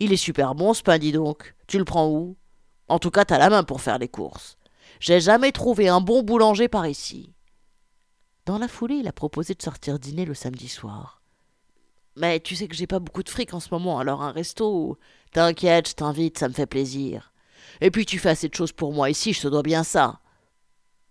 Il 0.00 0.12
est 0.12 0.16
super 0.16 0.56
bon 0.56 0.74
ce 0.74 0.82
pain, 0.82 0.98
dis 0.98 1.12
donc. 1.12 1.54
Tu 1.68 1.78
le 1.78 1.84
prends 1.84 2.08
où? 2.10 2.36
En 2.88 2.98
tout 2.98 3.12
cas, 3.12 3.24
t'as 3.24 3.38
la 3.38 3.50
main 3.50 3.62
pour 3.62 3.82
faire 3.82 3.98
les 3.98 4.08
courses. 4.08 4.58
J'ai 4.98 5.20
jamais 5.20 5.52
trouvé 5.52 5.86
un 5.86 6.00
bon 6.00 6.24
boulanger 6.24 6.66
par 6.66 6.88
ici. 6.88 7.36
Dans 8.46 8.58
la 8.58 8.66
foulée, 8.66 8.96
il 8.96 9.06
a 9.06 9.12
proposé 9.12 9.54
de 9.54 9.62
sortir 9.62 10.00
dîner 10.00 10.24
le 10.24 10.34
samedi 10.34 10.66
soir. 10.66 11.21
Mais 12.16 12.40
tu 12.40 12.56
sais 12.56 12.68
que 12.68 12.74
j'ai 12.74 12.86
pas 12.86 12.98
beaucoup 12.98 13.22
de 13.22 13.28
fric 13.28 13.54
en 13.54 13.60
ce 13.60 13.70
moment, 13.70 13.98
alors 13.98 14.22
un 14.22 14.32
resto. 14.32 14.98
T'inquiète, 15.32 15.88
je 15.88 15.94
t'invite, 15.94 16.38
ça 16.38 16.48
me 16.48 16.54
fait 16.54 16.66
plaisir. 16.66 17.32
Et 17.80 17.90
puis 17.90 18.04
tu 18.04 18.18
fais 18.18 18.30
assez 18.30 18.48
de 18.48 18.54
choses 18.54 18.72
pour 18.72 18.92
moi 18.92 19.10
ici, 19.10 19.32
je 19.32 19.42
te 19.42 19.48
dois 19.48 19.62
bien 19.62 19.82
ça. 19.82 20.20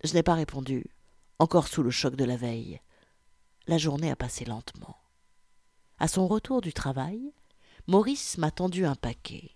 Je 0.04 0.14
n'ai 0.14 0.24
pas 0.24 0.36
répondu, 0.36 0.86
encore 1.40 1.68
sous 1.68 1.84
le 1.84 1.90
choc 1.90 2.16
de 2.16 2.26
la 2.26 2.38
veille. 2.38 2.80
La 3.68 3.78
journée 3.78 4.12
a 4.12 4.16
passé 4.16 4.46
lentement. 4.46 4.98
À 6.00 6.08
son 6.08 6.28
retour 6.28 6.62
du 6.62 6.74
travail, 6.74 7.34
Maurice 7.88 8.38
m'a 8.38 8.52
tendu 8.52 8.86
un 8.86 8.96
paquet. 8.96 9.52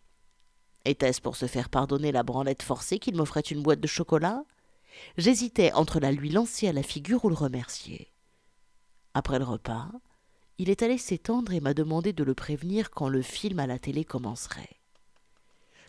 Était-ce 0.86 1.22
pour 1.22 1.36
se 1.36 1.48
faire 1.48 1.70
pardonner 1.70 2.12
la 2.12 2.24
branlette 2.24 2.64
forcée 2.64 3.00
qu'il 3.00 3.16
m'offrait 3.16 3.42
une 3.42 3.64
boîte 3.64 3.80
de 3.80 3.88
chocolat? 3.88 4.44
J'hésitais 5.18 5.74
entre 5.74 6.00
la 6.00 6.12
lui 6.12 6.30
lancer 6.30 6.68
à 6.68 6.74
la 6.74 6.84
figure 6.84 7.26
ou 7.26 7.30
le 7.30 7.36
remercier. 7.36 8.14
Après 9.14 9.40
le 9.40 9.46
repas, 9.46 9.90
il 10.58 10.70
est 10.70 10.84
allé 10.84 10.98
s'étendre 10.98 11.54
et 11.54 11.60
m'a 11.60 11.74
demandé 11.74 12.14
de 12.14 12.24
le 12.24 12.34
prévenir 12.34 12.92
quand 12.92 13.10
le 13.10 13.22
film 13.22 13.60
à 13.60 13.68
la 13.68 13.80
télé 13.80 14.06
commencerait. 14.06 14.80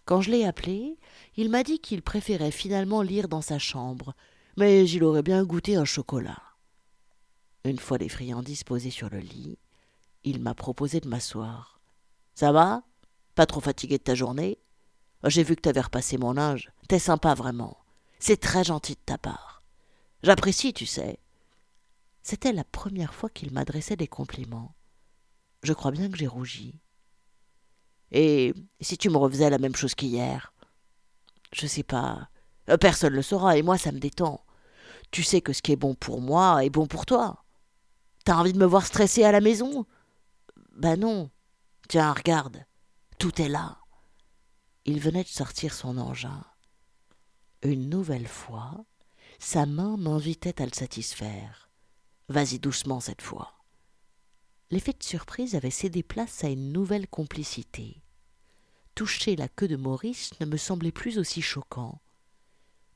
Quand 0.04 0.20
je 0.20 0.30
l'ai 0.30 0.44
appelé, 0.44 0.98
il 1.36 1.50
m'a 1.50 1.62
dit 1.62 1.78
qu'il 1.78 2.02
préférait 2.02 2.50
finalement 2.50 3.02
lire 3.02 3.28
dans 3.28 3.42
sa 3.42 3.58
chambre, 3.58 4.14
mais 4.56 4.88
il 4.88 5.04
aurait 5.04 5.22
bien 5.22 5.44
goûté 5.44 5.76
un 5.76 5.84
chocolat. 5.84 6.42
Une 7.64 7.78
fois 7.78 7.98
les 7.98 8.08
friandises 8.08 8.64
posées 8.64 8.90
sur 8.90 9.10
le 9.10 9.18
lit, 9.18 9.58
il 10.22 10.40
m'a 10.40 10.54
proposé 10.54 11.00
de 11.00 11.08
m'asseoir. 11.08 11.80
Ça 12.34 12.52
va? 12.52 12.82
Pas 13.34 13.46
trop 13.46 13.60
fatigué 13.60 13.98
de 13.98 14.02
ta 14.02 14.14
journée? 14.14 14.58
J'ai 15.24 15.42
vu 15.42 15.56
que 15.56 15.62
t'avais 15.62 15.80
repassé 15.80 16.18
mon 16.18 16.32
linge. 16.32 16.70
T'es 16.88 16.98
sympa 16.98 17.34
vraiment. 17.34 17.78
C'est 18.18 18.40
très 18.40 18.64
gentil 18.64 18.94
de 18.94 19.00
ta 19.04 19.18
part. 19.18 19.62
J'apprécie, 20.22 20.72
tu 20.72 20.86
sais. 20.86 21.18
C'était 22.28 22.52
la 22.52 22.64
première 22.64 23.14
fois 23.14 23.30
qu'il 23.30 23.52
m'adressait 23.52 23.94
des 23.94 24.08
compliments. 24.08 24.74
Je 25.62 25.72
crois 25.72 25.92
bien 25.92 26.10
que 26.10 26.18
j'ai 26.18 26.26
rougi. 26.26 26.80
Et 28.10 28.52
si 28.80 28.98
tu 28.98 29.10
me 29.10 29.16
refaisais 29.16 29.48
la 29.48 29.58
même 29.58 29.76
chose 29.76 29.94
qu'hier? 29.94 30.52
Je 31.52 31.68
sais 31.68 31.84
pas. 31.84 32.28
Euh, 32.68 32.78
personne 32.78 33.12
ne 33.12 33.18
le 33.18 33.22
saura, 33.22 33.56
et 33.56 33.62
moi 33.62 33.78
ça 33.78 33.92
me 33.92 34.00
détend. 34.00 34.44
Tu 35.12 35.22
sais 35.22 35.40
que 35.40 35.52
ce 35.52 35.62
qui 35.62 35.70
est 35.70 35.76
bon 35.76 35.94
pour 35.94 36.20
moi 36.20 36.64
est 36.64 36.68
bon 36.68 36.88
pour 36.88 37.06
toi. 37.06 37.44
T'as 38.24 38.38
envie 38.38 38.52
de 38.52 38.58
me 38.58 38.66
voir 38.66 38.84
stressé 38.84 39.22
à 39.22 39.30
la 39.30 39.40
maison? 39.40 39.86
Ben 40.72 40.98
non. 40.98 41.30
Tiens, 41.88 42.12
regarde. 42.12 42.64
Tout 43.20 43.40
est 43.40 43.48
là. 43.48 43.78
Il 44.84 44.98
venait 44.98 45.22
de 45.22 45.28
sortir 45.28 45.72
son 45.72 45.96
engin. 45.96 46.44
Une 47.62 47.88
nouvelle 47.88 48.26
fois, 48.26 48.84
sa 49.38 49.64
main 49.64 49.96
m'invitait 49.96 50.60
à 50.60 50.66
le 50.66 50.74
satisfaire. 50.74 51.65
Vas-y 52.28 52.58
doucement 52.58 53.00
cette 53.00 53.22
fois. 53.22 53.54
L'effet 54.70 54.92
de 54.92 55.02
surprise 55.02 55.54
avait 55.54 55.70
cédé 55.70 56.02
place 56.02 56.42
à 56.42 56.48
une 56.48 56.72
nouvelle 56.72 57.06
complicité. 57.06 58.02
Toucher 58.96 59.36
la 59.36 59.48
queue 59.48 59.68
de 59.68 59.76
Maurice 59.76 60.32
ne 60.40 60.46
me 60.46 60.56
semblait 60.56 60.90
plus 60.90 61.18
aussi 61.18 61.40
choquant. 61.40 62.00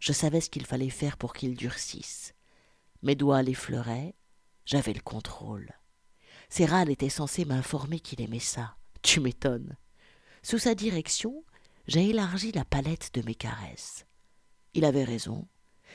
Je 0.00 0.12
savais 0.12 0.40
ce 0.40 0.50
qu'il 0.50 0.66
fallait 0.66 0.90
faire 0.90 1.16
pour 1.16 1.32
qu'il 1.32 1.54
durcisse. 1.54 2.34
Mes 3.02 3.14
doigts 3.14 3.42
l'effleuraient, 3.42 4.16
j'avais 4.64 4.94
le 4.94 5.00
contrôle. 5.00 5.70
Ses 6.48 6.66
râles 6.66 6.90
étaient 6.90 7.08
censés 7.08 7.44
m'informer 7.44 8.00
qu'il 8.00 8.20
aimait 8.20 8.40
ça. 8.40 8.76
Tu 9.02 9.20
m'étonnes. 9.20 9.76
Sous 10.42 10.58
sa 10.58 10.74
direction, 10.74 11.44
j'ai 11.86 12.08
élargi 12.10 12.50
la 12.50 12.64
palette 12.64 13.14
de 13.14 13.22
mes 13.22 13.34
caresses. 13.34 14.06
Il 14.74 14.84
avait 14.84 15.04
raison, 15.04 15.46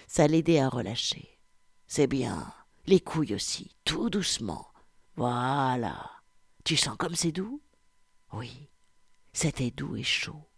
ça 0.07 0.27
l'aidait 0.27 0.59
à 0.59 0.69
relâcher. 0.69 1.39
C'est 1.87 2.07
bien, 2.07 2.53
les 2.87 2.99
couilles 2.99 3.33
aussi, 3.33 3.75
tout 3.83 4.09
doucement. 4.09 4.67
Voilà. 5.15 6.11
Tu 6.63 6.75
sens 6.75 6.95
comme 6.97 7.15
c'est 7.15 7.31
doux? 7.31 7.61
Oui, 8.33 8.69
c'était 9.33 9.71
doux 9.71 9.95
et 9.95 10.03
chaud. 10.03 10.49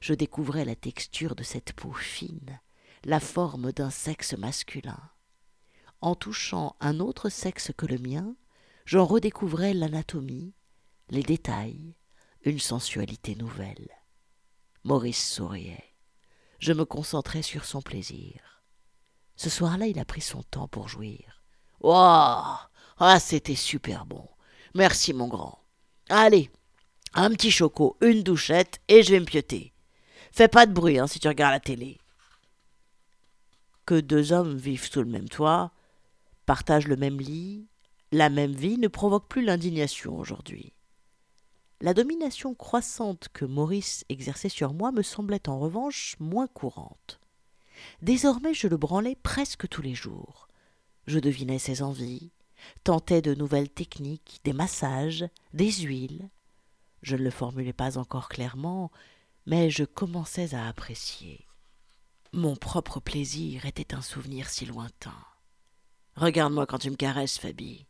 Je 0.00 0.14
découvrais 0.14 0.64
la 0.64 0.76
texture 0.76 1.34
de 1.34 1.42
cette 1.42 1.72
peau 1.72 1.92
fine, 1.92 2.60
la 3.04 3.20
forme 3.20 3.72
d'un 3.72 3.90
sexe 3.90 4.34
masculin. 4.34 5.00
En 6.00 6.14
touchant 6.14 6.76
un 6.80 7.00
autre 7.00 7.28
sexe 7.28 7.72
que 7.76 7.86
le 7.86 7.98
mien, 7.98 8.36
j'en 8.84 9.04
redécouvrais 9.04 9.74
l'anatomie, 9.74 10.54
les 11.10 11.22
détails, 11.22 11.96
une 12.44 12.60
sensualité 12.60 13.34
nouvelle. 13.34 13.88
Maurice 14.84 15.32
souriait. 15.32 15.94
Je 16.60 16.72
me 16.72 16.84
concentrais 16.84 17.42
sur 17.42 17.64
son 17.64 17.82
plaisir. 17.82 18.62
Ce 19.36 19.50
soir-là, 19.50 19.86
il 19.86 19.98
a 19.98 20.04
pris 20.04 20.20
son 20.20 20.42
temps 20.42 20.68
pour 20.68 20.88
jouir. 20.88 21.37
Oh 21.80 22.54
ah, 23.00 23.20
c'était 23.20 23.54
super 23.54 24.06
bon. 24.06 24.26
Merci, 24.74 25.12
mon 25.12 25.28
grand. 25.28 25.60
Allez, 26.08 26.50
un 27.14 27.30
petit 27.30 27.50
choco, 27.50 27.96
une 28.00 28.22
douchette, 28.22 28.80
et 28.88 29.02
je 29.02 29.12
vais 29.12 29.20
me 29.20 29.24
pioter. 29.24 29.72
Fais 30.32 30.48
pas 30.48 30.66
de 30.66 30.72
bruit 30.72 30.98
hein, 30.98 31.06
si 31.06 31.20
tu 31.20 31.28
regardes 31.28 31.52
la 31.52 31.60
télé. 31.60 31.98
Que 33.86 34.00
deux 34.00 34.32
hommes 34.32 34.56
vivent 34.56 34.90
sous 34.90 35.00
le 35.00 35.08
même 35.08 35.28
toit, 35.28 35.72
partagent 36.44 36.88
le 36.88 36.96
même 36.96 37.20
lit, 37.20 37.68
la 38.10 38.30
même 38.30 38.52
vie 38.52 38.78
ne 38.78 38.88
provoque 38.88 39.28
plus 39.28 39.44
l'indignation 39.44 40.18
aujourd'hui. 40.18 40.74
La 41.80 41.94
domination 41.94 42.54
croissante 42.54 43.28
que 43.32 43.44
Maurice 43.44 44.04
exerçait 44.08 44.48
sur 44.48 44.74
moi 44.74 44.90
me 44.90 45.02
semblait 45.02 45.48
en 45.48 45.60
revanche 45.60 46.16
moins 46.18 46.48
courante. 46.48 47.20
Désormais 48.02 48.54
je 48.54 48.66
le 48.66 48.76
branlais 48.76 49.16
presque 49.22 49.68
tous 49.68 49.82
les 49.82 49.94
jours. 49.94 50.47
Je 51.08 51.18
devinais 51.18 51.58
ses 51.58 51.80
envies, 51.80 52.32
tentait 52.84 53.22
de 53.22 53.34
nouvelles 53.34 53.70
techniques, 53.70 54.42
des 54.44 54.52
massages, 54.52 55.24
des 55.54 55.72
huiles. 55.72 56.28
Je 57.00 57.16
ne 57.16 57.22
le 57.22 57.30
formulais 57.30 57.72
pas 57.72 57.96
encore 57.96 58.28
clairement, 58.28 58.92
mais 59.46 59.70
je 59.70 59.84
commençais 59.84 60.54
à 60.54 60.68
apprécier. 60.68 61.46
Mon 62.34 62.56
propre 62.56 63.00
plaisir 63.00 63.64
était 63.64 63.94
un 63.94 64.02
souvenir 64.02 64.50
si 64.50 64.66
lointain. 64.66 65.16
Regarde-moi 66.14 66.66
quand 66.66 66.80
tu 66.80 66.90
me 66.90 66.96
caresses, 66.96 67.38
Fabi. 67.38 67.86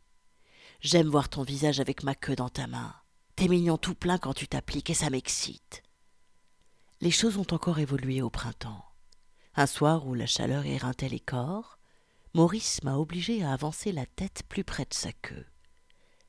J'aime 0.79 1.09
voir 1.09 1.27
ton 1.27 1.43
visage 1.43 1.81
avec 1.81 2.03
ma 2.03 2.15
queue 2.15 2.37
dans 2.37 2.47
ta 2.47 2.67
main. 2.67 2.95
T'es 3.35 3.49
mignon 3.49 3.77
tout 3.77 3.95
plein 3.95 4.17
quand 4.17 4.33
tu 4.33 4.47
t'appliques 4.47 4.91
et 4.91 4.93
ça 4.93 5.09
m'excite. 5.09 5.83
Les 7.01 7.11
choses 7.11 7.35
ont 7.35 7.47
encore 7.51 7.79
évolué 7.79 8.21
au 8.21 8.29
printemps. 8.29 8.85
Un 9.55 9.67
soir 9.67 10.07
où 10.07 10.13
la 10.13 10.25
chaleur 10.25 10.65
éreintait 10.65 11.09
les 11.09 11.19
corps, 11.19 11.78
Maurice 12.35 12.83
m'a 12.83 12.97
obligé 12.97 13.43
à 13.43 13.53
avancer 13.53 13.91
la 13.91 14.05
tête 14.05 14.43
plus 14.47 14.63
près 14.63 14.85
de 14.85 14.93
sa 14.93 15.11
queue. 15.11 15.45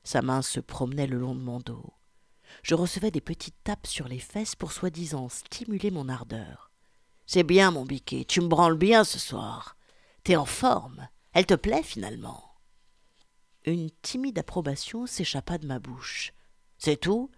Sa 0.03 0.23
main 0.23 0.41
se 0.41 0.59
promenait 0.59 1.05
le 1.05 1.19
long 1.19 1.35
de 1.35 1.41
mon 1.41 1.59
dos. 1.59 1.93
Je 2.63 2.73
recevais 2.73 3.11
des 3.11 3.21
petites 3.21 3.63
tapes 3.63 3.85
sur 3.85 4.07
les 4.07 4.19
fesses 4.19 4.55
pour 4.55 4.71
soi-disant 4.71 5.29
stimuler 5.29 5.91
mon 5.91 6.09
ardeur. 6.09 6.71
C'est 7.27 7.43
bien, 7.43 7.71
mon 7.71 7.85
biquet, 7.85 8.25
tu 8.25 8.41
me 8.41 8.47
branles 8.47 8.77
bien 8.77 9.03
ce 9.03 9.19
soir. 9.19 9.77
T'es 10.23 10.35
en 10.35 10.45
forme. 10.45 11.07
Elle 11.33 11.45
te 11.45 11.53
plaît 11.53 11.83
finalement. 11.83 12.51
Une 13.65 13.91
timide 14.01 14.39
approbation 14.39 15.05
s'échappa 15.05 15.59
de 15.59 15.67
ma 15.67 15.79
bouche. 15.79 16.33
C'est 16.79 16.99
tout? 16.99 17.29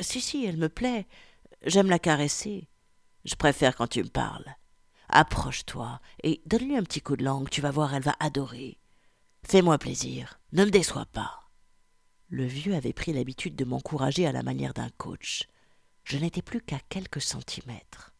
Si, 0.00 0.20
si, 0.20 0.44
elle 0.44 0.56
me 0.56 0.68
plaît. 0.68 1.06
J'aime 1.64 1.88
la 1.88 2.00
caresser. 2.00 2.68
Je 3.24 3.36
préfère 3.36 3.76
quand 3.76 3.86
tu 3.86 4.02
me 4.02 4.08
parles. 4.08 4.56
Approche-toi 5.16 6.00
et 6.24 6.42
donne-lui 6.44 6.76
un 6.76 6.82
petit 6.82 7.00
coup 7.00 7.16
de 7.16 7.22
langue, 7.22 7.48
tu 7.48 7.60
vas 7.60 7.70
voir, 7.70 7.94
elle 7.94 8.02
va 8.02 8.16
adorer. 8.18 8.80
Fais-moi 9.44 9.78
plaisir, 9.78 10.40
ne 10.50 10.64
me 10.64 10.72
déçois 10.72 11.06
pas. 11.06 11.52
Le 12.30 12.44
vieux 12.44 12.74
avait 12.74 12.92
pris 12.92 13.12
l'habitude 13.12 13.54
de 13.54 13.64
m'encourager 13.64 14.26
à 14.26 14.32
la 14.32 14.42
manière 14.42 14.74
d'un 14.74 14.90
coach. 14.98 15.44
Je 16.02 16.18
n'étais 16.18 16.42
plus 16.42 16.60
qu'à 16.60 16.80
quelques 16.88 17.20
centimètres. 17.20 18.12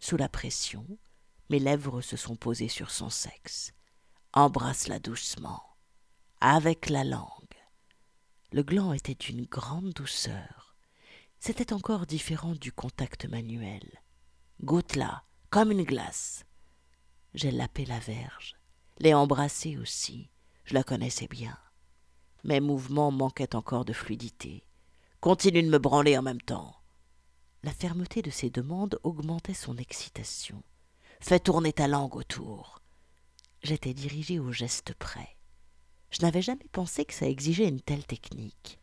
Sous 0.00 0.16
la 0.16 0.28
pression, 0.28 0.84
mes 1.50 1.60
lèvres 1.60 2.00
se 2.00 2.16
sont 2.16 2.34
posées 2.34 2.66
sur 2.66 2.90
son 2.90 3.10
sexe. 3.10 3.72
Embrasse-la 4.32 4.98
doucement, 4.98 5.62
avec 6.40 6.90
la 6.90 7.04
langue. 7.04 7.30
Le 8.50 8.64
gland 8.64 8.92
était 8.92 9.14
d'une 9.14 9.44
grande 9.44 9.92
douceur. 9.92 10.74
C'était 11.38 11.72
encore 11.72 12.06
différent 12.06 12.56
du 12.56 12.72
contact 12.72 13.26
manuel. 13.26 14.02
Goûte-la, 14.64 15.22
comme 15.54 15.70
une 15.70 15.84
glace. 15.84 16.44
J'ai 17.32 17.52
lapé 17.52 17.84
la 17.84 18.00
verge, 18.00 18.56
l'ai 18.98 19.14
embrassée 19.14 19.78
aussi, 19.78 20.28
je 20.64 20.74
la 20.74 20.82
connaissais 20.82 21.28
bien. 21.28 21.56
Mes 22.42 22.58
mouvements 22.58 23.12
manquaient 23.12 23.54
encore 23.54 23.84
de 23.84 23.92
fluidité. 23.92 24.66
Continue 25.20 25.62
de 25.62 25.68
me 25.68 25.78
branler 25.78 26.18
en 26.18 26.22
même 26.22 26.40
temps. 26.40 26.74
La 27.62 27.70
fermeté 27.70 28.20
de 28.20 28.32
ses 28.32 28.50
demandes 28.50 28.98
augmentait 29.04 29.54
son 29.54 29.76
excitation. 29.76 30.60
Fais 31.20 31.38
tourner 31.38 31.72
ta 31.72 31.86
langue 31.86 32.16
autour. 32.16 32.82
J'étais 33.62 33.94
dirigé 33.94 34.40
au 34.40 34.50
geste 34.50 34.92
près. 34.94 35.36
Je 36.10 36.22
n'avais 36.22 36.42
jamais 36.42 36.66
pensé 36.72 37.04
que 37.04 37.14
ça 37.14 37.28
exigeait 37.28 37.68
une 37.68 37.80
telle 37.80 38.04
technique. 38.04 38.80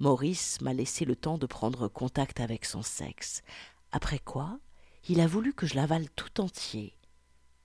Maurice 0.00 0.60
m'a 0.60 0.74
laissé 0.74 1.06
le 1.06 1.16
temps 1.16 1.38
de 1.38 1.46
prendre 1.46 1.88
contact 1.88 2.40
avec 2.40 2.66
son 2.66 2.82
sexe, 2.82 3.42
après 3.90 4.18
quoi 4.18 4.58
il 5.08 5.20
a 5.20 5.26
voulu 5.26 5.52
que 5.52 5.66
je 5.66 5.74
l'avale 5.74 6.08
tout 6.10 6.40
entier. 6.40 6.98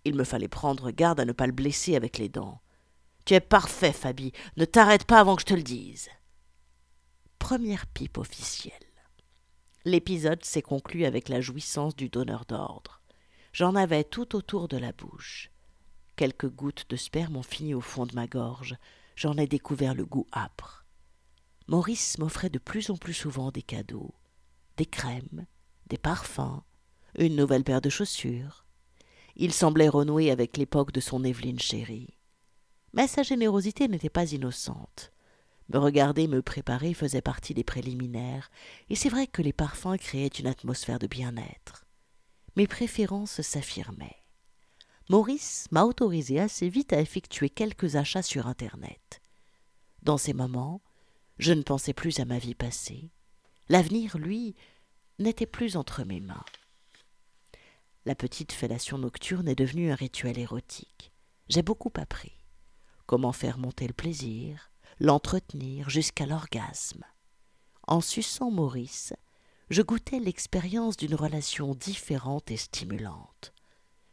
Il 0.05 0.15
me 0.15 0.23
fallait 0.23 0.47
prendre 0.47 0.91
garde 0.91 1.19
à 1.19 1.25
ne 1.25 1.31
pas 1.31 1.47
le 1.47 1.53
blesser 1.53 1.95
avec 1.95 2.17
les 2.17 2.29
dents. 2.29 2.61
Tu 3.25 3.33
es 3.33 3.39
parfait, 3.39 3.93
Fabi. 3.93 4.31
Ne 4.57 4.65
t'arrête 4.65 5.05
pas 5.05 5.19
avant 5.19 5.35
que 5.35 5.41
je 5.41 5.47
te 5.47 5.53
le 5.53 5.63
dise. 5.63 6.09
Première 7.37 7.85
pipe 7.87 8.17
officielle. 8.17 8.73
L'épisode 9.85 10.43
s'est 10.43 10.61
conclu 10.61 11.05
avec 11.05 11.29
la 11.29 11.41
jouissance 11.41 11.95
du 11.95 12.09
donneur 12.09 12.45
d'ordre. 12.45 13.01
J'en 13.53 13.75
avais 13.75 14.03
tout 14.03 14.35
autour 14.35 14.67
de 14.67 14.77
la 14.77 14.91
bouche. 14.91 15.51
Quelques 16.15 16.49
gouttes 16.49 16.85
de 16.89 16.95
sperme 16.95 17.37
ont 17.37 17.43
fini 17.43 17.73
au 17.73 17.81
fond 17.81 18.05
de 18.05 18.13
ma 18.15 18.27
gorge. 18.27 18.75
J'en 19.15 19.37
ai 19.37 19.47
découvert 19.47 19.95
le 19.95 20.05
goût 20.05 20.27
âpre. 20.33 20.85
Maurice 21.67 22.17
m'offrait 22.17 22.49
de 22.49 22.59
plus 22.59 22.89
en 22.89 22.97
plus 22.97 23.13
souvent 23.13 23.51
des 23.51 23.61
cadeaux, 23.61 24.13
des 24.77 24.85
crèmes, 24.85 25.45
des 25.87 25.97
parfums, 25.97 26.63
une 27.25 27.35
nouvelle 27.35 27.63
paire 27.63 27.81
de 27.81 27.89
chaussures. 27.89 28.65
Il 29.35 29.53
semblait 29.53 29.89
renouer 29.89 30.31
avec 30.31 30.57
l'époque 30.57 30.93
de 30.93 31.01
son 31.01 31.23
Evelyne 31.23 31.59
chérie. 31.59 32.17
Mais 32.93 33.07
sa 33.07 33.23
générosité 33.23 33.87
n'était 33.87 34.09
pas 34.09 34.31
innocente. 34.31 35.11
Me 35.67 35.77
regarder, 35.77 36.27
me 36.27 36.41
préparer 36.41 36.93
faisait 36.93 37.21
partie 37.21 37.53
des 37.53 37.63
préliminaires, 37.63 38.49
et 38.89 38.95
c'est 38.95 39.09
vrai 39.09 39.27
que 39.27 39.41
les 39.41 39.53
parfums 39.53 39.97
créaient 39.99 40.27
une 40.27 40.47
atmosphère 40.47 40.97
de 40.97 41.07
bien-être. 41.07 41.85
Mes 42.55 42.67
préférences 42.67 43.41
s'affirmaient. 43.41 44.23
Maurice 45.09 45.67
m'a 45.71 45.83
autorisé 45.83 46.39
assez 46.39 46.69
vite 46.69 46.93
à 46.93 47.01
effectuer 47.01 47.49
quelques 47.49 47.97
achats 47.97 48.21
sur 48.21 48.47
Internet. 48.47 49.21
Dans 50.01 50.17
ces 50.17 50.33
moments, 50.33 50.81
je 51.37 51.51
ne 51.53 51.63
pensais 51.63 51.93
plus 51.93 52.19
à 52.19 52.25
ma 52.25 52.39
vie 52.39 52.55
passée. 52.55 53.11
L'avenir, 53.67 54.17
lui, 54.17 54.55
n'était 55.19 55.45
plus 55.45 55.75
entre 55.77 56.03
mes 56.03 56.21
mains. 56.21 56.45
La 58.09 58.15
petite 58.15 58.53
fellation 58.53 58.97
nocturne 58.97 59.47
est 59.47 59.53
devenue 59.53 59.91
un 59.91 59.95
rituel 59.95 60.39
érotique. 60.39 61.11
J'ai 61.47 61.61
beaucoup 61.61 61.91
appris. 61.95 62.33
Comment 63.05 63.33
faire 63.33 63.59
monter 63.59 63.85
le 63.85 63.93
plaisir, 63.93 64.71
l'entretenir 64.99 65.91
jusqu'à 65.91 66.25
l'orgasme. 66.25 67.03
En 67.85 68.01
suçant 68.01 68.49
Maurice, 68.49 69.13
je 69.69 69.83
goûtais 69.83 70.17
l'expérience 70.17 70.97
d'une 70.97 71.13
relation 71.13 71.75
différente 71.75 72.49
et 72.49 72.57
stimulante. 72.57 73.53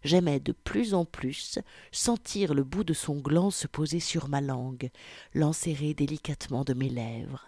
J'aimais 0.02 0.40
de 0.40 0.52
plus 0.52 0.92
en 0.92 1.06
plus 1.06 1.58
sentir 1.90 2.52
le 2.52 2.64
bout 2.64 2.84
de 2.84 2.92
son 2.92 3.16
gland 3.16 3.50
se 3.50 3.66
poser 3.66 4.00
sur 4.00 4.28
ma 4.28 4.42
langue, 4.42 4.90
l'enserrer 5.32 5.94
délicatement 5.94 6.64
de 6.64 6.74
mes 6.74 6.90
lèvres. 6.90 7.46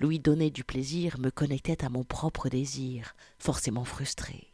Lui 0.00 0.18
donner 0.18 0.50
du 0.50 0.64
plaisir 0.64 1.20
me 1.20 1.30
connectait 1.30 1.84
à 1.84 1.88
mon 1.88 2.02
propre 2.02 2.48
désir, 2.48 3.14
forcément 3.38 3.84
frustré. 3.84 4.52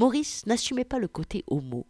Maurice 0.00 0.46
n'assumait 0.46 0.86
pas 0.86 0.98
le 0.98 1.08
côté 1.08 1.44
homo. 1.46 1.86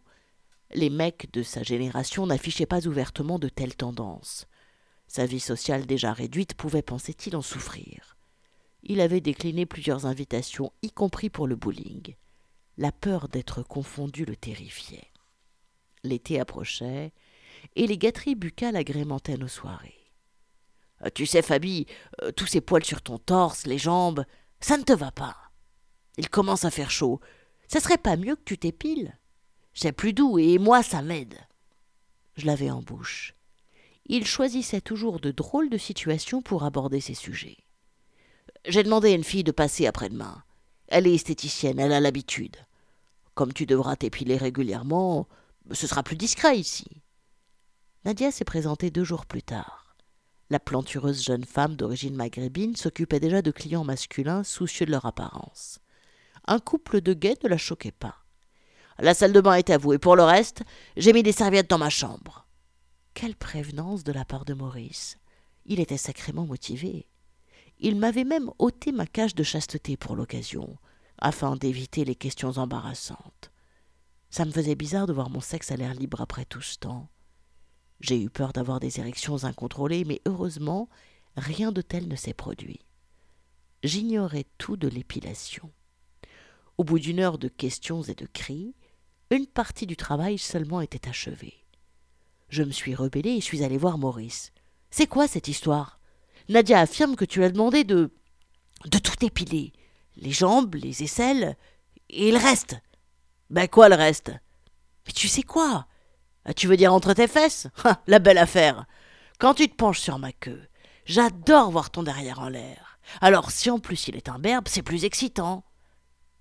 Les 0.73 0.89
mecs 0.89 1.31
de 1.31 1.43
sa 1.43 1.63
génération 1.63 2.27
n'affichaient 2.27 2.65
pas 2.65 2.85
ouvertement 2.85 3.39
de 3.39 3.47
telles 3.47 3.77
tendances. 3.77 4.47
Sa 5.07 5.25
vie 5.25 5.39
sociale 5.39 5.85
déjà 5.85 6.11
réduite 6.11 6.53
pouvait, 6.55 6.81
pensait-il, 6.81 7.37
en 7.37 7.41
souffrir. 7.41 8.17
Il 8.83 8.99
avait 8.99 9.21
décliné 9.21 9.65
plusieurs 9.65 10.07
invitations, 10.07 10.73
y 10.81 10.91
compris 10.91 11.29
pour 11.29 11.47
le 11.47 11.55
bowling. 11.55 12.15
La 12.77 12.91
peur 12.91 13.29
d'être 13.29 13.63
confondu 13.63 14.25
le 14.25 14.35
terrifiait. 14.35 15.07
L'été 16.03 16.37
approchait, 16.37 17.13
et 17.77 17.87
les 17.87 17.97
gâteries 17.97 18.35
buccales 18.35 18.75
agrémentaient 18.75 19.37
nos 19.37 19.47
soirées. 19.47 20.11
Tu 21.15 21.25
sais, 21.25 21.41
Fabi, 21.41 21.85
euh, 22.23 22.33
tous 22.33 22.47
ces 22.47 22.59
poils 22.59 22.83
sur 22.83 23.01
ton 23.01 23.19
torse, 23.19 23.65
les 23.65 23.77
jambes, 23.77 24.25
ça 24.59 24.75
ne 24.75 24.83
te 24.83 24.91
va 24.91 25.11
pas. 25.11 25.37
Il 26.17 26.27
commence 26.29 26.65
à 26.65 26.71
faire 26.71 26.91
chaud. 26.91 27.21
Ça 27.71 27.79
serait 27.79 27.97
pas 27.97 28.17
mieux 28.17 28.35
que 28.35 28.43
tu 28.43 28.57
t'épiles 28.57 29.17
C'est 29.73 29.91
plus 29.91 30.13
doux, 30.13 30.39
et 30.39 30.57
moi, 30.57 30.83
ça 30.83 31.01
m'aide. 31.01 31.37
Je 32.35 32.45
l'avais 32.45 32.71
en 32.71 32.81
bouche 32.81 33.35
il 34.05 34.25
choisissait 34.25 34.81
toujours 34.81 35.19
de 35.19 35.31
drôles 35.31 35.69
de 35.69 35.77
situations 35.77 36.41
pour 36.41 36.63
aborder 36.63 36.99
ces 36.99 37.13
sujets. 37.13 37.57
J'ai 38.67 38.83
demandé 38.83 39.09
à 39.09 39.15
une 39.15 39.23
fille 39.23 39.45
de 39.45 39.51
passer 39.51 39.87
après-demain. 39.87 40.43
Elle 40.87 41.07
est 41.07 41.15
esthéticienne, 41.15 41.79
elle 41.79 41.93
a 41.93 42.01
l'habitude. 42.01 42.57
Comme 43.33 43.53
tu 43.53 43.65
devras 43.65 43.95
t'épiler 43.95 44.35
régulièrement, 44.35 45.27
ce 45.71 45.87
sera 45.87 46.03
plus 46.03 46.17
discret 46.17 46.57
ici. 46.57 47.01
Nadia 48.03 48.31
s'est 48.31 48.43
présentée 48.43 48.91
deux 48.91 49.05
jours 49.05 49.25
plus 49.25 49.43
tard. 49.43 49.95
La 50.49 50.59
plantureuse 50.59 51.23
jeune 51.23 51.45
femme 51.45 51.77
d'origine 51.77 52.15
maghrébine 52.15 52.75
s'occupait 52.75 53.21
déjà 53.21 53.41
de 53.41 53.51
clients 53.51 53.85
masculins 53.85 54.43
soucieux 54.43 54.85
de 54.85 54.91
leur 54.91 55.05
apparence. 55.05 55.79
Un 56.45 56.59
couple 56.59 57.01
de 57.01 57.13
gays 57.13 57.37
ne 57.43 57.49
la 57.49 57.57
choquait 57.57 57.91
pas. 57.91 58.15
La 58.99 59.13
salle 59.13 59.33
de 59.33 59.41
bain 59.41 59.55
est 59.55 59.69
à 59.69 59.77
vous, 59.77 59.93
et 59.93 59.97
pour 59.97 60.15
le 60.15 60.23
reste, 60.23 60.63
j'ai 60.97 61.13
mis 61.13 61.23
des 61.23 61.31
serviettes 61.31 61.69
dans 61.69 61.77
ma 61.77 61.89
chambre. 61.89 62.47
Quelle 63.13 63.35
prévenance 63.35 64.03
de 64.03 64.11
la 64.11 64.25
part 64.25 64.45
de 64.45 64.53
Maurice. 64.53 65.17
Il 65.65 65.79
était 65.79 65.97
sacrément 65.97 66.45
motivé. 66.45 67.07
Il 67.79 67.95
m'avait 67.95 68.23
même 68.23 68.49
ôté 68.59 68.91
ma 68.91 69.05
cage 69.05 69.35
de 69.35 69.43
chasteté 69.43 69.97
pour 69.97 70.15
l'occasion, 70.15 70.77
afin 71.17 71.55
d'éviter 71.55 72.05
les 72.05 72.15
questions 72.15 72.57
embarrassantes. 72.57 73.51
Ça 74.29 74.45
me 74.45 74.51
faisait 74.51 74.75
bizarre 74.75 75.07
de 75.07 75.13
voir 75.13 75.29
mon 75.29 75.41
sexe 75.41 75.71
à 75.71 75.75
l'air 75.75 75.93
libre 75.93 76.21
après 76.21 76.45
tout 76.45 76.61
ce 76.61 76.77
temps. 76.77 77.09
J'ai 77.99 78.21
eu 78.21 78.29
peur 78.29 78.53
d'avoir 78.53 78.79
des 78.79 78.99
érections 78.99 79.43
incontrôlées, 79.43 80.05
mais 80.05 80.21
heureusement, 80.25 80.89
rien 81.35 81.71
de 81.71 81.81
tel 81.81 82.07
ne 82.07 82.15
s'est 82.15 82.33
produit. 82.33 82.79
J'ignorais 83.83 84.45
tout 84.57 84.77
de 84.77 84.87
l'épilation. 84.87 85.71
Au 86.81 86.83
bout 86.83 86.97
d'une 86.97 87.19
heure 87.19 87.37
de 87.37 87.47
questions 87.47 88.01
et 88.01 88.15
de 88.15 88.25
cris, 88.25 88.73
une 89.29 89.45
partie 89.45 89.85
du 89.85 89.95
travail 89.95 90.39
seulement 90.39 90.81
était 90.81 91.07
achevée. 91.07 91.63
Je 92.49 92.63
me 92.63 92.71
suis 92.71 92.95
rebellé 92.95 93.33
et 93.33 93.39
suis 93.39 93.63
allé 93.63 93.77
voir 93.77 93.99
Maurice. 93.99 94.51
C'est 94.89 95.05
quoi 95.05 95.27
cette 95.27 95.47
histoire? 95.47 95.99
Nadia 96.49 96.79
affirme 96.79 97.15
que 97.15 97.23
tu 97.23 97.43
as 97.43 97.51
demandé 97.51 97.83
de. 97.83 98.09
de 98.85 98.97
tout 98.97 99.23
épiler. 99.23 99.73
Les 100.15 100.31
jambes, 100.31 100.73
les 100.73 101.03
aisselles, 101.03 101.55
et 102.09 102.31
le 102.31 102.39
reste. 102.39 102.77
Ben 103.51 103.67
quoi 103.67 103.87
le 103.87 103.93
reste? 103.93 104.31
Mais 105.05 105.13
tu 105.13 105.27
sais 105.27 105.43
quoi? 105.43 105.85
Ah, 106.45 106.55
Tu 106.55 106.65
veux 106.65 106.77
dire 106.77 106.95
entre 106.95 107.13
tes 107.13 107.27
fesses? 107.27 107.67
La 108.07 108.17
belle 108.17 108.39
affaire 108.39 108.87
Quand 109.37 109.53
tu 109.53 109.69
te 109.69 109.75
penches 109.75 109.99
sur 109.99 110.17
ma 110.17 110.31
queue, 110.31 110.67
j'adore 111.05 111.69
voir 111.69 111.91
ton 111.91 112.01
derrière 112.01 112.39
en 112.39 112.49
l'air. 112.49 112.97
Alors 113.21 113.51
si 113.51 113.69
en 113.69 113.77
plus 113.77 114.07
il 114.07 114.15
est 114.15 114.29
un 114.29 114.39
berbe, 114.39 114.67
c'est 114.67 114.81
plus 114.81 115.05
excitant. 115.05 115.63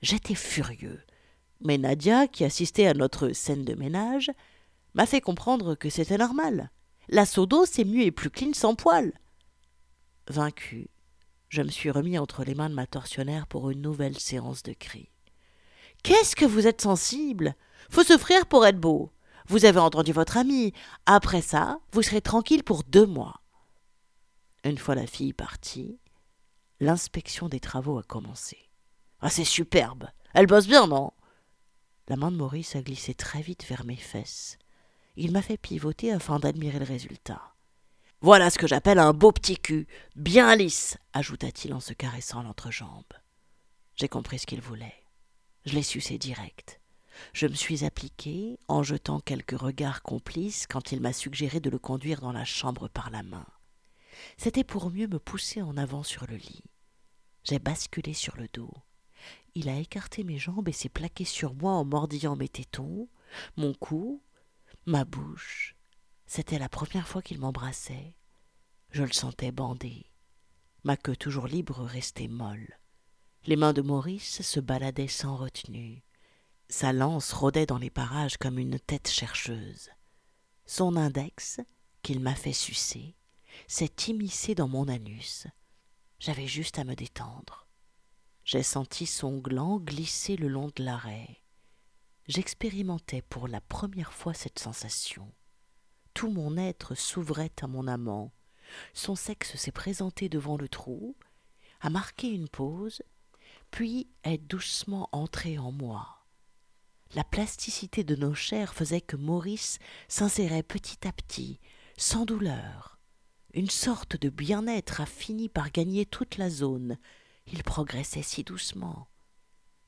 J'étais 0.03 0.35
furieux. 0.35 1.01
Mais 1.61 1.79
Nadia, 1.79 2.27
qui 2.27 2.45
assistait 2.45 2.87
à 2.87 2.95
notre 2.95 3.33
scène 3.33 3.65
de 3.65 3.75
ménage, 3.75 4.31
m'a 4.95 5.07
fait 5.07 5.21
comprendre 5.21 5.75
que 5.75 5.91
c'était 5.91 6.17
normal. 6.17 6.71
La 7.09 7.25
d'eau, 7.25 7.67
c'est 7.67 7.85
mieux 7.85 8.03
et 8.03 8.11
plus 8.11 8.31
clean 8.31 8.53
sans 8.55 8.75
poil. 8.75 9.13
Vaincu, 10.29 10.89
je 11.49 11.63
me 11.63 11.71
suis 11.71 11.91
remis 11.91 12.19
entre 12.19 12.45
les 12.45 12.55
mains 12.55 12.71
de 12.71 12.75
ma 12.75 12.87
tortionnaire 12.87 13.47
pour 13.47 13.71
une 13.71 13.83
nouvelle 13.83 14.19
séance 14.19 14.63
de 14.63 14.73
cris. 14.73 15.11
Qu'est-ce 16.03 16.37
que 16.37 16.45
vous 16.45 16.67
êtes 16.67 16.81
sensible 16.81 17.55
Faut 17.91 18.05
s'offrir 18.05 18.47
pour 18.47 18.65
être 18.65 18.79
beau. 18.79 19.13
Vous 19.49 19.65
avez 19.65 19.81
entendu 19.81 20.13
votre 20.13 20.37
ami. 20.37 20.73
Après 21.07 21.43
ça, 21.43 21.81
vous 21.93 22.03
serez 22.03 22.21
tranquille 22.21 22.63
pour 22.63 22.85
deux 22.85 23.07
mois. 23.07 23.43
Une 24.65 24.79
fois 24.79 24.95
la 24.95 25.07
fille 25.07 25.33
partie, 25.33 25.99
l'inspection 26.79 27.49
des 27.49 27.61
travaux 27.61 27.99
a 27.99 28.03
commencé. 28.03 28.70
Ah, 29.21 29.31
c'est 29.31 29.45
superbe. 29.45 30.09
Elle 30.35 30.47
bosse 30.47 30.67
bien, 30.67 30.87
non? 30.87 31.13
La 32.09 32.17
main 32.17 32.31
de 32.31 32.37
Maurice 32.37 32.77
a 32.77 32.83
glissé 32.83 33.15
très 33.15 33.43
vite 33.43 33.65
vers 33.69 33.85
mes 33.85 33.97
fesses. 33.97 34.59
Il 35.17 35.33
m'a 35.33 35.43
fait 35.43 35.57
pivoter 35.57 36.13
afin 36.13 36.39
d'admirer 36.39 36.79
le 36.79 36.85
résultat. 36.85 37.55
Voilà 38.23 38.51
ce 38.51 38.59
que 38.59 38.67
j'appelle 38.67 38.99
un 38.99 39.13
beau 39.13 39.33
petit 39.33 39.57
cul, 39.57 39.87
bien 40.15 40.55
lisse, 40.55 40.99
ajouta-t-il 41.13 41.73
en 41.73 41.81
se 41.81 41.93
caressant 41.93 42.43
l'entrejambe. 42.43 43.05
J'ai 43.97 44.09
compris 44.09 44.39
ce 44.39 44.47
qu'il 44.47 44.61
voulait. 44.61 44.95
Je 45.65 45.75
l'ai 45.75 45.83
sucé 45.83 46.19
direct. 46.19 46.81
Je 47.33 47.47
me 47.47 47.55
suis 47.55 47.85
appliqué 47.85 48.59
en 48.69 48.83
jetant 48.83 49.21
quelques 49.21 49.59
regards 49.59 50.03
complices 50.03 50.67
quand 50.67 50.93
il 50.93 51.01
m'a 51.01 51.13
suggéré 51.13 51.61
de 51.61 51.71
le 51.71 51.79
conduire 51.79 52.21
dans 52.21 52.33
la 52.33 52.45
chambre 52.45 52.89
par 52.89 53.11
la 53.11 53.23
main. 53.23 53.47
C'était 54.37 54.65
pour 54.65 54.91
mieux 54.91 55.07
me 55.07 55.19
pousser 55.19 55.63
en 55.63 55.77
avant 55.77 56.03
sur 56.03 56.27
le 56.27 56.37
lit. 56.37 56.65
J'ai 57.45 57.59
basculé 57.59 58.15
sur 58.15 58.37
le 58.37 58.49
dos. 58.53 58.73
Il 59.55 59.69
a 59.69 59.79
écarté 59.79 60.25
mes 60.25 60.39
jambes 60.39 60.69
et 60.69 60.73
s'est 60.73 60.89
plaqué 60.89 61.25
sur 61.25 61.55
moi 61.55 61.73
en 61.73 61.85
mordillant 61.85 62.37
mes 62.37 62.49
tétons, 62.49 63.09
mon 63.57 63.75
cou 63.75 64.23
ma 64.87 65.05
bouche. 65.05 65.77
C'était 66.27 66.59
la 66.59 66.69
première 66.69 67.09
fois 67.09 67.23
qu'il 67.23 67.39
m'embrassait. 67.39 68.15
Je 68.91 69.03
le 69.03 69.13
sentais 69.13 69.53
bandé. 69.53 70.11
Ma 70.85 70.97
queue 70.97 71.17
toujours 71.17 71.47
libre 71.47 71.83
restait 71.85 72.29
molle. 72.29 72.79
Les 73.45 73.57
mains 73.57 73.73
de 73.73 73.83
Maurice 73.83 74.43
se 74.43 74.61
baladaient 74.61 75.09
sans 75.09 75.37
retenue. 75.37 76.03
Sa 76.69 76.93
lance 76.93 77.33
rôdait 77.33 77.67
dans 77.67 77.79
les 77.79 77.91
parages 77.91 78.37
comme 78.37 78.59
une 78.59 78.79
tête 78.79 79.09
chercheuse. 79.09 79.91
Son 80.67 80.97
index, 80.97 81.61
qu'il 82.03 82.21
m'a 82.21 82.35
fait 82.35 82.53
sucer, 82.53 83.17
s'est 83.67 83.95
immiscé 84.09 84.55
dans 84.55 84.69
mon 84.69 84.89
anus. 84.89 85.47
J'avais 86.19 86.47
juste 86.47 86.79
à 86.79 86.85
me 86.85 86.95
détendre. 86.95 87.67
J'ai 88.51 88.65
senti 88.65 89.07
son 89.07 89.39
gland 89.39 89.79
glisser 89.79 90.35
le 90.35 90.49
long 90.49 90.73
de 90.75 90.83
l'arrêt 90.83 91.41
j'expérimentais 92.27 93.23
pour 93.23 93.47
la 93.47 93.61
première 93.61 94.13
fois 94.13 94.35
cette 94.35 94.59
sensation. 94.59 95.33
Tout 96.15 96.33
mon 96.33 96.57
être 96.57 96.97
s'ouvrait 96.97 97.53
à 97.63 97.69
mon 97.69 97.87
amant. 97.87 98.33
Son 98.93 99.15
sexe 99.15 99.55
s'est 99.55 99.71
présenté 99.71 100.29
devant 100.29 100.57
le 100.57 100.69
trou, 100.69 101.15
a 101.81 101.91
marqué 101.91 102.27
une 102.27 102.49
pause, 102.49 103.05
puis 103.71 104.09
est 104.25 104.39
doucement 104.39 105.09
entré 105.13 105.57
en 105.57 105.71
moi. 105.71 106.27
La 107.15 107.23
plasticité 107.23 108.03
de 108.03 108.17
nos 108.17 108.35
chairs 108.35 108.75
faisait 108.75 109.01
que 109.01 109.17
Maurice 109.17 109.79
s'insérait 110.09 110.65
petit 110.65 111.07
à 111.07 111.13
petit, 111.13 111.61
sans 111.97 112.25
douleur. 112.25 112.99
Une 113.55 113.71
sorte 113.71 114.17
de 114.17 114.29
bien-être 114.29 115.01
a 115.01 115.07
fini 115.07 115.49
par 115.49 115.71
gagner 115.71 116.05
toute 116.05 116.37
la 116.37 116.51
zone. 116.51 116.99
Il 117.53 117.63
progressait 117.63 118.23
si 118.23 118.45
doucement. 118.45 119.09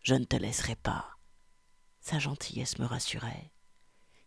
Je 0.03 0.14
ne 0.14 0.25
te 0.25 0.37
laisserai 0.37 0.77
pas. 0.77 1.16
Sa 2.01 2.18
gentillesse 2.18 2.79
me 2.79 2.87
rassurait. 2.87 3.53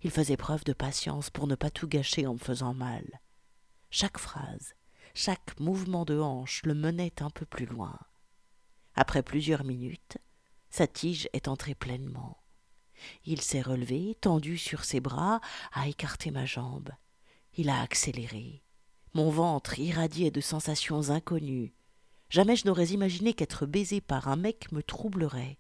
Il 0.01 0.11
faisait 0.11 0.37
preuve 0.37 0.63
de 0.63 0.73
patience 0.73 1.29
pour 1.29 1.47
ne 1.47 1.55
pas 1.55 1.69
tout 1.69 1.87
gâcher 1.87 2.27
en 2.27 2.33
me 2.33 2.39
faisant 2.39 2.73
mal. 2.73 3.21
Chaque 3.89 4.17
phrase, 4.17 4.75
Chaque 5.17 5.57
mouvement 5.61 6.03
de 6.03 6.19
hanche 6.19 6.61
le 6.65 6.73
menait 6.73 7.21
un 7.21 7.29
peu 7.29 7.45
plus 7.45 7.65
loin. 7.65 7.97
Après 8.95 9.23
plusieurs 9.23 9.63
minutes, 9.63 10.17
sa 10.69 10.87
tige 10.87 11.29
est 11.31 11.47
entrée 11.47 11.73
pleinement. 11.73 12.37
Il 13.23 13.41
s'est 13.41 13.61
relevé, 13.61 14.17
tendu 14.19 14.57
sur 14.57 14.83
ses 14.83 14.99
bras, 14.99 15.39
a 15.71 15.87
écarté 15.87 16.31
ma 16.31 16.45
jambe. 16.45 16.89
Il 17.53 17.69
a 17.69 17.79
accéléré. 17.79 18.61
Mon 19.13 19.29
ventre 19.29 19.79
irradiait 19.79 20.31
de 20.31 20.41
sensations 20.41 21.09
inconnues. 21.09 21.73
Jamais 22.35 22.57
je 22.57 22.67
n'aurais 22.67 22.87
imaginé 22.87 23.33
qu'être 23.33 23.65
baisé 23.65 24.01
par 24.01 24.27
un 24.27 24.35
mec 24.35 24.69
me 24.73 24.83
troublerait. 24.83 25.57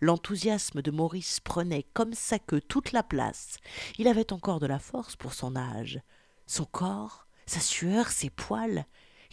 L'enthousiasme 0.00 0.80
de 0.80 0.90
Maurice 0.90 1.40
prenait 1.40 1.82
comme 1.92 2.14
ça 2.14 2.38
que 2.38 2.56
toute 2.56 2.92
la 2.92 3.02
place. 3.02 3.58
Il 3.98 4.08
avait 4.08 4.32
encore 4.32 4.60
de 4.60 4.66
la 4.66 4.78
force 4.78 5.14
pour 5.14 5.34
son 5.34 5.56
âge. 5.56 6.00
Son 6.46 6.64
corps, 6.64 7.26
sa 7.44 7.60
sueur, 7.60 8.08
ses 8.08 8.30
poils, 8.30 8.86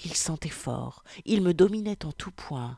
il 0.03 0.13
sentait 0.13 0.49
fort, 0.49 1.05
il 1.23 1.41
me 1.41 1.53
dominait 1.53 2.05
en 2.05 2.11
tout 2.11 2.31
point. 2.31 2.77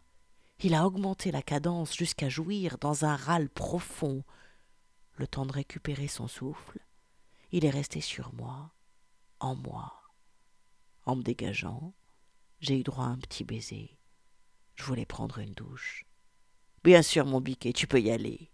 Il 0.60 0.76
a 0.76 0.86
augmenté 0.86 1.32
la 1.32 1.42
cadence 1.42 1.98
jusqu'à 1.98 2.30
jouir 2.30 2.78
dans 2.78 3.06
un 3.06 3.16
râle 3.16 3.50
profond. 3.50 4.24
Le 5.16 5.26
temps 5.26 5.48
de 5.48 5.52
récupérer 5.52 6.08
son 6.08 6.28
souffle, 6.28 6.78
il 7.52 7.66
est 7.66 7.72
resté 7.72 8.02
sur 8.02 8.36
moi, 8.36 8.72
en 9.40 9.56
moi. 9.56 9.96
En 11.08 11.16
me 11.16 11.24
dégageant, 11.24 11.96
j'ai 12.60 12.80
eu 12.80 12.84
droit 12.84 13.06
à 13.06 13.10
un 13.10 13.18
petit 13.18 13.44
baiser. 13.44 13.98
Je 14.76 14.84
voulais 14.84 15.06
prendre 15.06 15.40
une 15.40 15.54
douche. 15.54 16.06
Bien 16.84 17.02
sûr, 17.02 17.26
mon 17.26 17.42
biquet, 17.42 17.74
tu 17.74 17.88
peux 17.88 18.00
y 18.00 18.12
aller. 18.12 18.52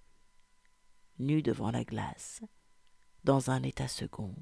Nu 1.20 1.42
devant 1.42 1.72
la 1.72 1.84
glace, 1.84 2.42
dans 3.24 3.52
un 3.52 3.64
état 3.64 3.88
second, 3.88 4.36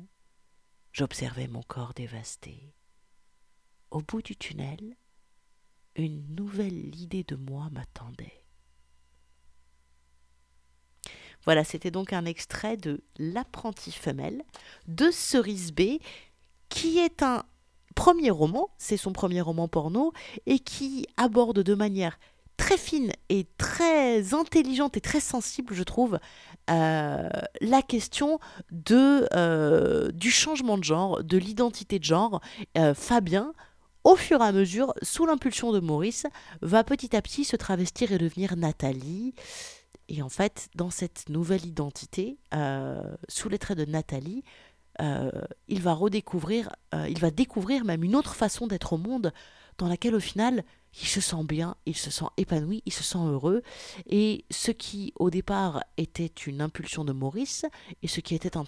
j'observais 0.92 1.48
mon 1.48 1.62
corps 1.64 1.94
dévasté. 1.94 2.74
Au 3.92 4.02
bout 4.02 4.22
du 4.22 4.36
tunnel, 4.36 4.98
une 5.96 6.34
nouvelle 6.34 6.96
idée 6.96 7.24
de 7.24 7.36
moi 7.36 7.70
m'attendait. 7.72 8.46
Voilà, 11.46 11.64
c'était 11.64 11.92
donc 11.92 12.14
un 12.14 12.26
extrait 12.26 12.78
de 12.78 13.04
L'apprenti 13.18 13.92
femelle 13.92 14.44
de 14.88 15.12
Cerise 15.12 15.74
B, 15.74 16.00
qui 16.70 17.00
est 17.00 17.22
un 17.22 17.44
premier 17.94 18.32
roman, 18.32 18.70
c'est 18.78 18.98
son 18.98 19.14
premier 19.14 19.42
roman 19.42 19.68
porno, 19.68 20.14
et 20.46 20.60
qui 20.60 21.06
aborde 21.18 21.60
de 21.60 21.74
manière 21.74 22.18
très 22.58 22.78
fine 22.78 23.12
et 23.30 23.48
très 23.58 24.34
intelligente 24.34 24.98
et 24.98 25.02
très 25.02 25.20
sensible, 25.20 25.74
je 25.74 25.84
trouve, 25.84 26.20
euh, 26.70 27.30
la 27.62 27.82
question 27.82 28.40
de, 28.72 29.28
euh, 29.34 30.12
du 30.12 30.32
changement 30.32 30.78
de 30.78 30.84
genre, 30.84 31.24
de 31.24 31.38
l'identité 31.38 32.00
de 32.00 32.04
genre. 32.04 32.42
Euh, 32.78 32.94
Fabien, 32.94 33.54
au 34.04 34.16
fur 34.16 34.42
et 34.42 34.46
à 34.46 34.52
mesure, 34.52 34.94
sous 35.02 35.26
l'impulsion 35.26 35.72
de 35.72 35.80
Maurice, 35.80 36.26
va 36.62 36.84
petit 36.84 37.16
à 37.16 37.22
petit 37.22 37.44
se 37.44 37.56
travestir 37.56 38.12
et 38.12 38.18
devenir 38.18 38.56
Nathalie. 38.56 39.34
Et 40.10 40.22
en 40.22 40.30
fait, 40.30 40.70
dans 40.76 40.90
cette 40.90 41.30
nouvelle 41.30 41.66
identité, 41.66 42.38
sous 43.30 43.48
les 43.50 43.58
traits 43.58 43.78
de 43.78 43.86
Nathalie, 43.86 44.44
il 45.00 45.82
va 45.82 45.94
redécouvrir, 45.94 46.70
il 46.94 47.20
va 47.20 47.32
découvrir 47.32 47.86
même 47.86 48.04
une 48.04 48.16
autre 48.16 48.36
façon 48.36 48.68
d'être 48.68 48.94
au 48.94 48.98
monde, 48.98 49.34
dans 49.78 49.88
laquelle 49.88 50.16
au 50.16 50.20
final, 50.20 50.64
il 51.02 51.08
se 51.08 51.22
sent 51.22 51.44
bien, 51.44 51.76
il 51.86 51.96
se 51.96 52.12
sent 52.12 52.26
épanoui, 52.38 52.84
il 52.86 52.94
se 52.94 53.04
sent 53.04 53.18
heureux. 53.18 53.64
Et 54.06 54.46
ce 54.52 54.72
qui 54.72 55.14
au 55.16 55.30
départ 55.30 55.84
était 55.98 56.28
une 56.28 56.62
impulsion 56.62 57.04
de 57.04 57.14
Maurice 57.14 57.66
et 58.02 58.08
ce 58.08 58.20
qui 58.20 58.36
était 58.36 58.58
un, 58.58 58.66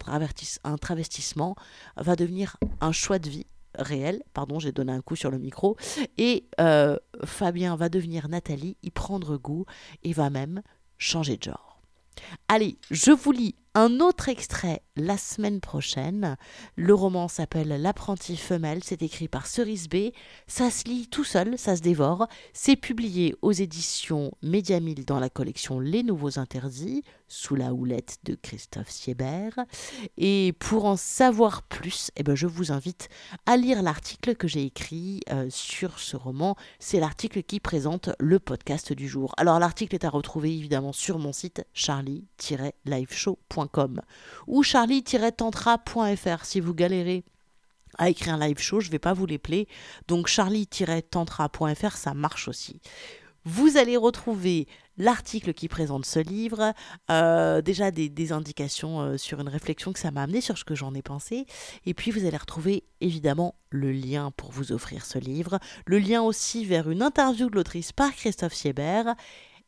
un 0.63 0.77
travestissement 0.77 1.55
va 1.97 2.15
devenir 2.15 2.57
un 2.81 2.91
choix 2.91 3.19
de 3.19 3.29
vie 3.29 3.45
réel. 3.77 4.23
Pardon, 4.33 4.59
j'ai 4.59 4.71
donné 4.71 4.91
un 4.91 5.01
coup 5.01 5.15
sur 5.15 5.29
le 5.29 5.37
micro. 5.37 5.77
Et 6.17 6.47
euh, 6.59 6.97
Fabien 7.23 7.75
va 7.75 7.89
devenir 7.89 8.27
Nathalie, 8.27 8.77
y 8.81 8.89
prendre 8.89 9.37
goût 9.37 9.65
et 10.03 10.13
va 10.13 10.29
même 10.29 10.61
changer 10.97 11.37
de 11.37 11.43
genre. 11.43 11.81
Allez, 12.47 12.77
je 12.89 13.11
vous 13.11 13.31
lis 13.31 13.55
un 13.75 13.99
autre 13.99 14.29
extrait 14.29 14.81
la 14.95 15.17
semaine 15.17 15.59
prochaine. 15.59 16.37
Le 16.77 16.93
roman 16.93 17.27
s'appelle 17.27 17.67
L'apprenti 17.67 18.37
femelle, 18.37 18.81
c'est 18.85 19.01
écrit 19.01 19.27
par 19.27 19.47
Cerise 19.47 19.89
B. 19.89 20.11
Ça 20.47 20.71
se 20.71 20.85
lit 20.85 21.09
tout 21.09 21.25
seul, 21.25 21.57
ça 21.57 21.75
se 21.75 21.81
dévore. 21.81 22.29
C'est 22.53 22.77
publié 22.77 23.35
aux 23.41 23.51
éditions 23.51 24.31
Médiamille 24.41 25.03
dans 25.03 25.19
la 25.19 25.29
collection 25.29 25.81
Les 25.81 26.03
Nouveaux 26.03 26.39
Interdits, 26.39 27.03
sous 27.27 27.55
la 27.55 27.73
houlette 27.73 28.19
de 28.23 28.35
Christophe 28.35 28.89
Siebert. 28.89 29.59
Et 30.17 30.53
pour 30.59 30.85
en 30.85 30.95
savoir 30.95 31.63
plus, 31.63 32.11
eh 32.15 32.23
ben, 32.23 32.35
je 32.35 32.47
vous 32.47 32.71
invite 32.71 33.09
à 33.45 33.57
lire 33.57 33.83
l'article 33.83 34.35
que 34.35 34.47
j'ai 34.47 34.63
écrit 34.63 35.19
euh, 35.31 35.47
sur 35.49 35.99
ce 35.99 36.15
roman. 36.15 36.55
C'est 36.79 37.01
l'article 37.01 37.43
qui 37.43 37.59
présente 37.59 38.11
le 38.19 38.39
podcast 38.39 38.93
du 38.93 39.09
jour. 39.09 39.33
Alors 39.35 39.59
l'article 39.59 39.95
est 39.95 40.05
à 40.05 40.09
retrouver 40.09 40.55
évidemment 40.55 40.93
sur 40.93 41.19
mon 41.19 41.33
site 41.33 41.65
charlie-liveshow.com 41.73 43.64
ou 44.47 44.63
charlie-tantra.fr 44.63 46.45
si 46.45 46.59
vous 46.59 46.73
galérez 46.73 47.23
à 47.97 48.09
écrire 48.09 48.33
un 48.33 48.47
live 48.47 48.59
show, 48.59 48.79
je 48.79 48.87
ne 48.87 48.91
vais 48.91 48.99
pas 48.99 49.13
vous 49.13 49.25
les 49.25 49.37
plaire. 49.37 49.65
Donc 50.07 50.27
charlie-tantra.fr, 50.27 51.95
ça 51.95 52.13
marche 52.13 52.47
aussi. 52.47 52.81
Vous 53.45 53.77
allez 53.77 53.95
retrouver 53.95 54.67
l'article 54.97 55.53
qui 55.53 55.67
présente 55.67 56.05
ce 56.05 56.19
livre, 56.19 56.73
euh, 57.11 57.61
déjà 57.61 57.91
des, 57.91 58.31
indications 58.31 59.01
euh, 59.01 59.17
sur 59.17 59.39
une 59.39 59.49
réflexion 59.49 59.93
que 59.93 59.99
ça 59.99 60.09
m'a 60.09 60.23
amené, 60.23 60.41
sur 60.41 60.57
ce 60.57 60.63
que 60.63 60.73
j'en 60.73 60.95
ai 60.95 61.03
pensé. 61.03 61.45
Et 61.85 61.93
puis 61.93 62.09
vous 62.09 62.25
allez 62.25 62.37
retrouver 62.37 62.85
évidemment 63.01 63.55
le 63.69 63.91
lien 63.91 64.31
pour 64.35 64.51
vous 64.51 64.71
offrir 64.71 65.05
ce 65.05 65.19
livre, 65.19 65.59
le 65.85 65.99
lien 65.99 66.23
aussi 66.23 66.65
vers 66.65 66.89
une 66.89 67.03
interview 67.03 67.49
de 67.49 67.55
l'autrice 67.55 67.91
par 67.91 68.15
Christophe 68.15 68.53
Siebert 68.53 69.15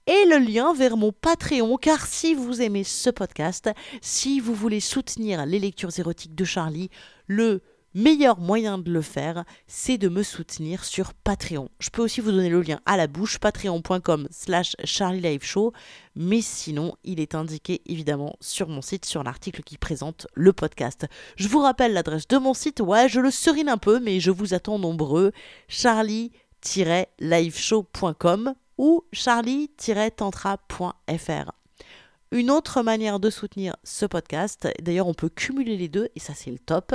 et 0.07 0.25
le 0.25 0.37
lien 0.37 0.73
vers 0.73 0.97
mon 0.97 1.11
Patreon, 1.11 1.77
car 1.77 2.07
si 2.07 2.33
vous 2.33 2.61
aimez 2.61 2.85
ce 2.85 3.09
podcast, 3.09 3.69
si 4.01 4.39
vous 4.39 4.55
voulez 4.55 4.79
soutenir 4.79 5.45
les 5.45 5.59
lectures 5.59 5.99
érotiques 5.99 6.33
de 6.33 6.45
Charlie, 6.45 6.89
le 7.27 7.61
meilleur 7.93 8.39
moyen 8.39 8.77
de 8.77 8.89
le 8.91 9.01
faire, 9.01 9.43
c'est 9.65 9.97
de 9.97 10.07
me 10.07 10.23
soutenir 10.23 10.85
sur 10.85 11.13
Patreon. 11.13 11.67
Je 11.79 11.89
peux 11.89 12.03
aussi 12.03 12.21
vous 12.21 12.31
donner 12.31 12.47
le 12.49 12.61
lien 12.61 12.79
à 12.85 12.95
la 12.95 13.07
bouche, 13.07 13.39
patreon.com 13.39 14.29
slash 14.31 14.77
charlieliveshow, 14.83 15.73
mais 16.15 16.41
sinon, 16.41 16.95
il 17.03 17.19
est 17.19 17.35
indiqué 17.35 17.81
évidemment 17.87 18.37
sur 18.39 18.69
mon 18.69 18.81
site, 18.81 19.05
sur 19.05 19.23
l'article 19.23 19.63
qui 19.63 19.77
présente 19.77 20.27
le 20.35 20.53
podcast. 20.53 21.05
Je 21.35 21.47
vous 21.47 21.59
rappelle 21.59 21.93
l'adresse 21.93 22.27
de 22.27 22.37
mon 22.37 22.53
site, 22.53 22.79
ouais, 22.79 23.09
je 23.09 23.19
le 23.19 23.31
serine 23.31 23.69
un 23.69 23.77
peu, 23.77 23.99
mais 23.99 24.19
je 24.19 24.29
vous 24.31 24.53
attends 24.53 24.79
nombreux, 24.79 25.31
charlie-liveshow.com 25.67 28.53
ou 28.77 29.03
charlie-tantra.fr. 29.11 31.51
Une 32.31 32.51
autre 32.51 32.81
manière 32.81 33.19
de 33.19 33.29
soutenir 33.29 33.75
ce 33.83 34.05
podcast, 34.05 34.67
d'ailleurs 34.81 35.07
on 35.07 35.13
peut 35.13 35.29
cumuler 35.29 35.77
les 35.77 35.87
deux 35.87 36.09
et 36.15 36.19
ça 36.19 36.33
c'est 36.33 36.51
le 36.51 36.59
top, 36.59 36.93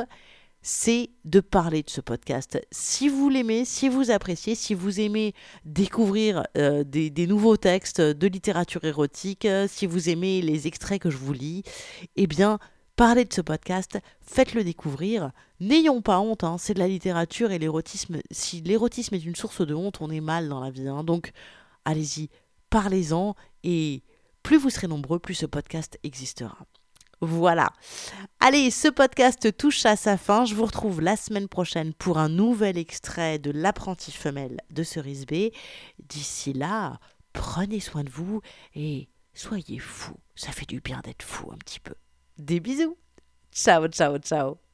c'est 0.63 1.11
de 1.25 1.41
parler 1.41 1.83
de 1.83 1.91
ce 1.91 2.01
podcast. 2.01 2.61
Si 2.71 3.09
vous 3.09 3.29
l'aimez, 3.29 3.65
si 3.65 3.89
vous 3.89 4.11
appréciez, 4.11 4.55
si 4.55 4.75
vous 4.75 5.01
aimez 5.01 5.35
découvrir 5.65 6.45
euh, 6.57 6.85
des, 6.85 7.27
nouveaux 7.27 7.57
textes 7.57 8.01
de 8.01 8.27
littérature 8.29 8.85
érotique, 8.85 9.45
euh, 9.45 9.67
si 9.69 9.87
vous 9.87 10.09
aimez 10.09 10.41
les 10.41 10.67
extraits 10.67 11.01
que 11.01 11.11
je 11.11 11.17
vous 11.17 11.33
lis, 11.33 11.63
eh 12.17 12.27
bien 12.27 12.59
parlez 12.95 13.25
de 13.25 13.33
ce 13.33 13.41
podcast, 13.41 13.99
faites-le 14.21 14.63
découvrir. 14.63 15.33
N'ayons 15.61 16.03
pas 16.03 16.21
honte, 16.21 16.45
hein, 16.45 16.57
c'est 16.59 16.75
de 16.75 16.79
la 16.79 16.89
littérature 16.89 17.51
et 17.51 17.59
l'érotisme. 17.59 18.19
Si 18.31 18.61
l'érotisme 18.61 19.15
est 19.15 19.25
une 19.25 19.35
source 19.35 19.67
de 19.67 19.75
honte, 19.75 20.01
on 20.01 20.11
est 20.11 20.21
mal 20.21 20.49
dans 20.49 20.61
la 20.61 20.71
vie. 20.71 20.89
Hein. 20.89 21.03
donc 21.03 21.33
allez-y, 21.85 22.31
parlez-en 22.71 23.35
et 23.63 24.03
plus 24.43 24.59
vous 24.59 24.71
serez 24.71 24.89
nombreux, 24.89 25.19
plus 25.19 25.35
ce 25.35 25.47
podcast 25.47 25.99
existera. 26.03 26.59
Voilà. 27.21 27.73
Allez, 28.41 28.73
ce 28.73 28.89
podcast 28.89 29.57
touche 29.57 29.87
à 29.87 29.95
sa 29.95 30.17
fin. 30.17 30.45
Je 30.45 30.57
vous 30.57 30.65
retrouve 30.65 31.01
la 31.01 31.17
semaine 31.17 31.47
prochaine 31.47 31.95
pour 31.95 32.19
un 32.19 32.29
nouvel 32.29 32.77
extrait 32.77 33.39
de 33.39 33.53
L'apprenti 33.53 34.11
femelle 34.11 34.59
de 34.71 34.83
Cerise 34.83 35.25
B. 35.25 35.53
D'ici 36.01 36.53
là, 36.53 36.99
prenez 37.33 37.79
soin 37.79 38.03
de 38.03 38.11
vous 38.11 38.41
et 38.75 39.09
soyez 39.35 39.79
fous. 39.79 40.19
Ça 40.35 40.51
fait 40.51 40.67
du 40.67 40.81
bien 40.81 41.01
d'être 41.05 41.23
fou 41.23 41.53
un 41.53 41.59
petit 41.59 41.79
peu. 41.79 41.95
Des 42.39 42.59
bisous. 42.59 42.99
Ciao, 43.53 43.87
ciao, 43.87 44.19
ciao. 44.19 44.72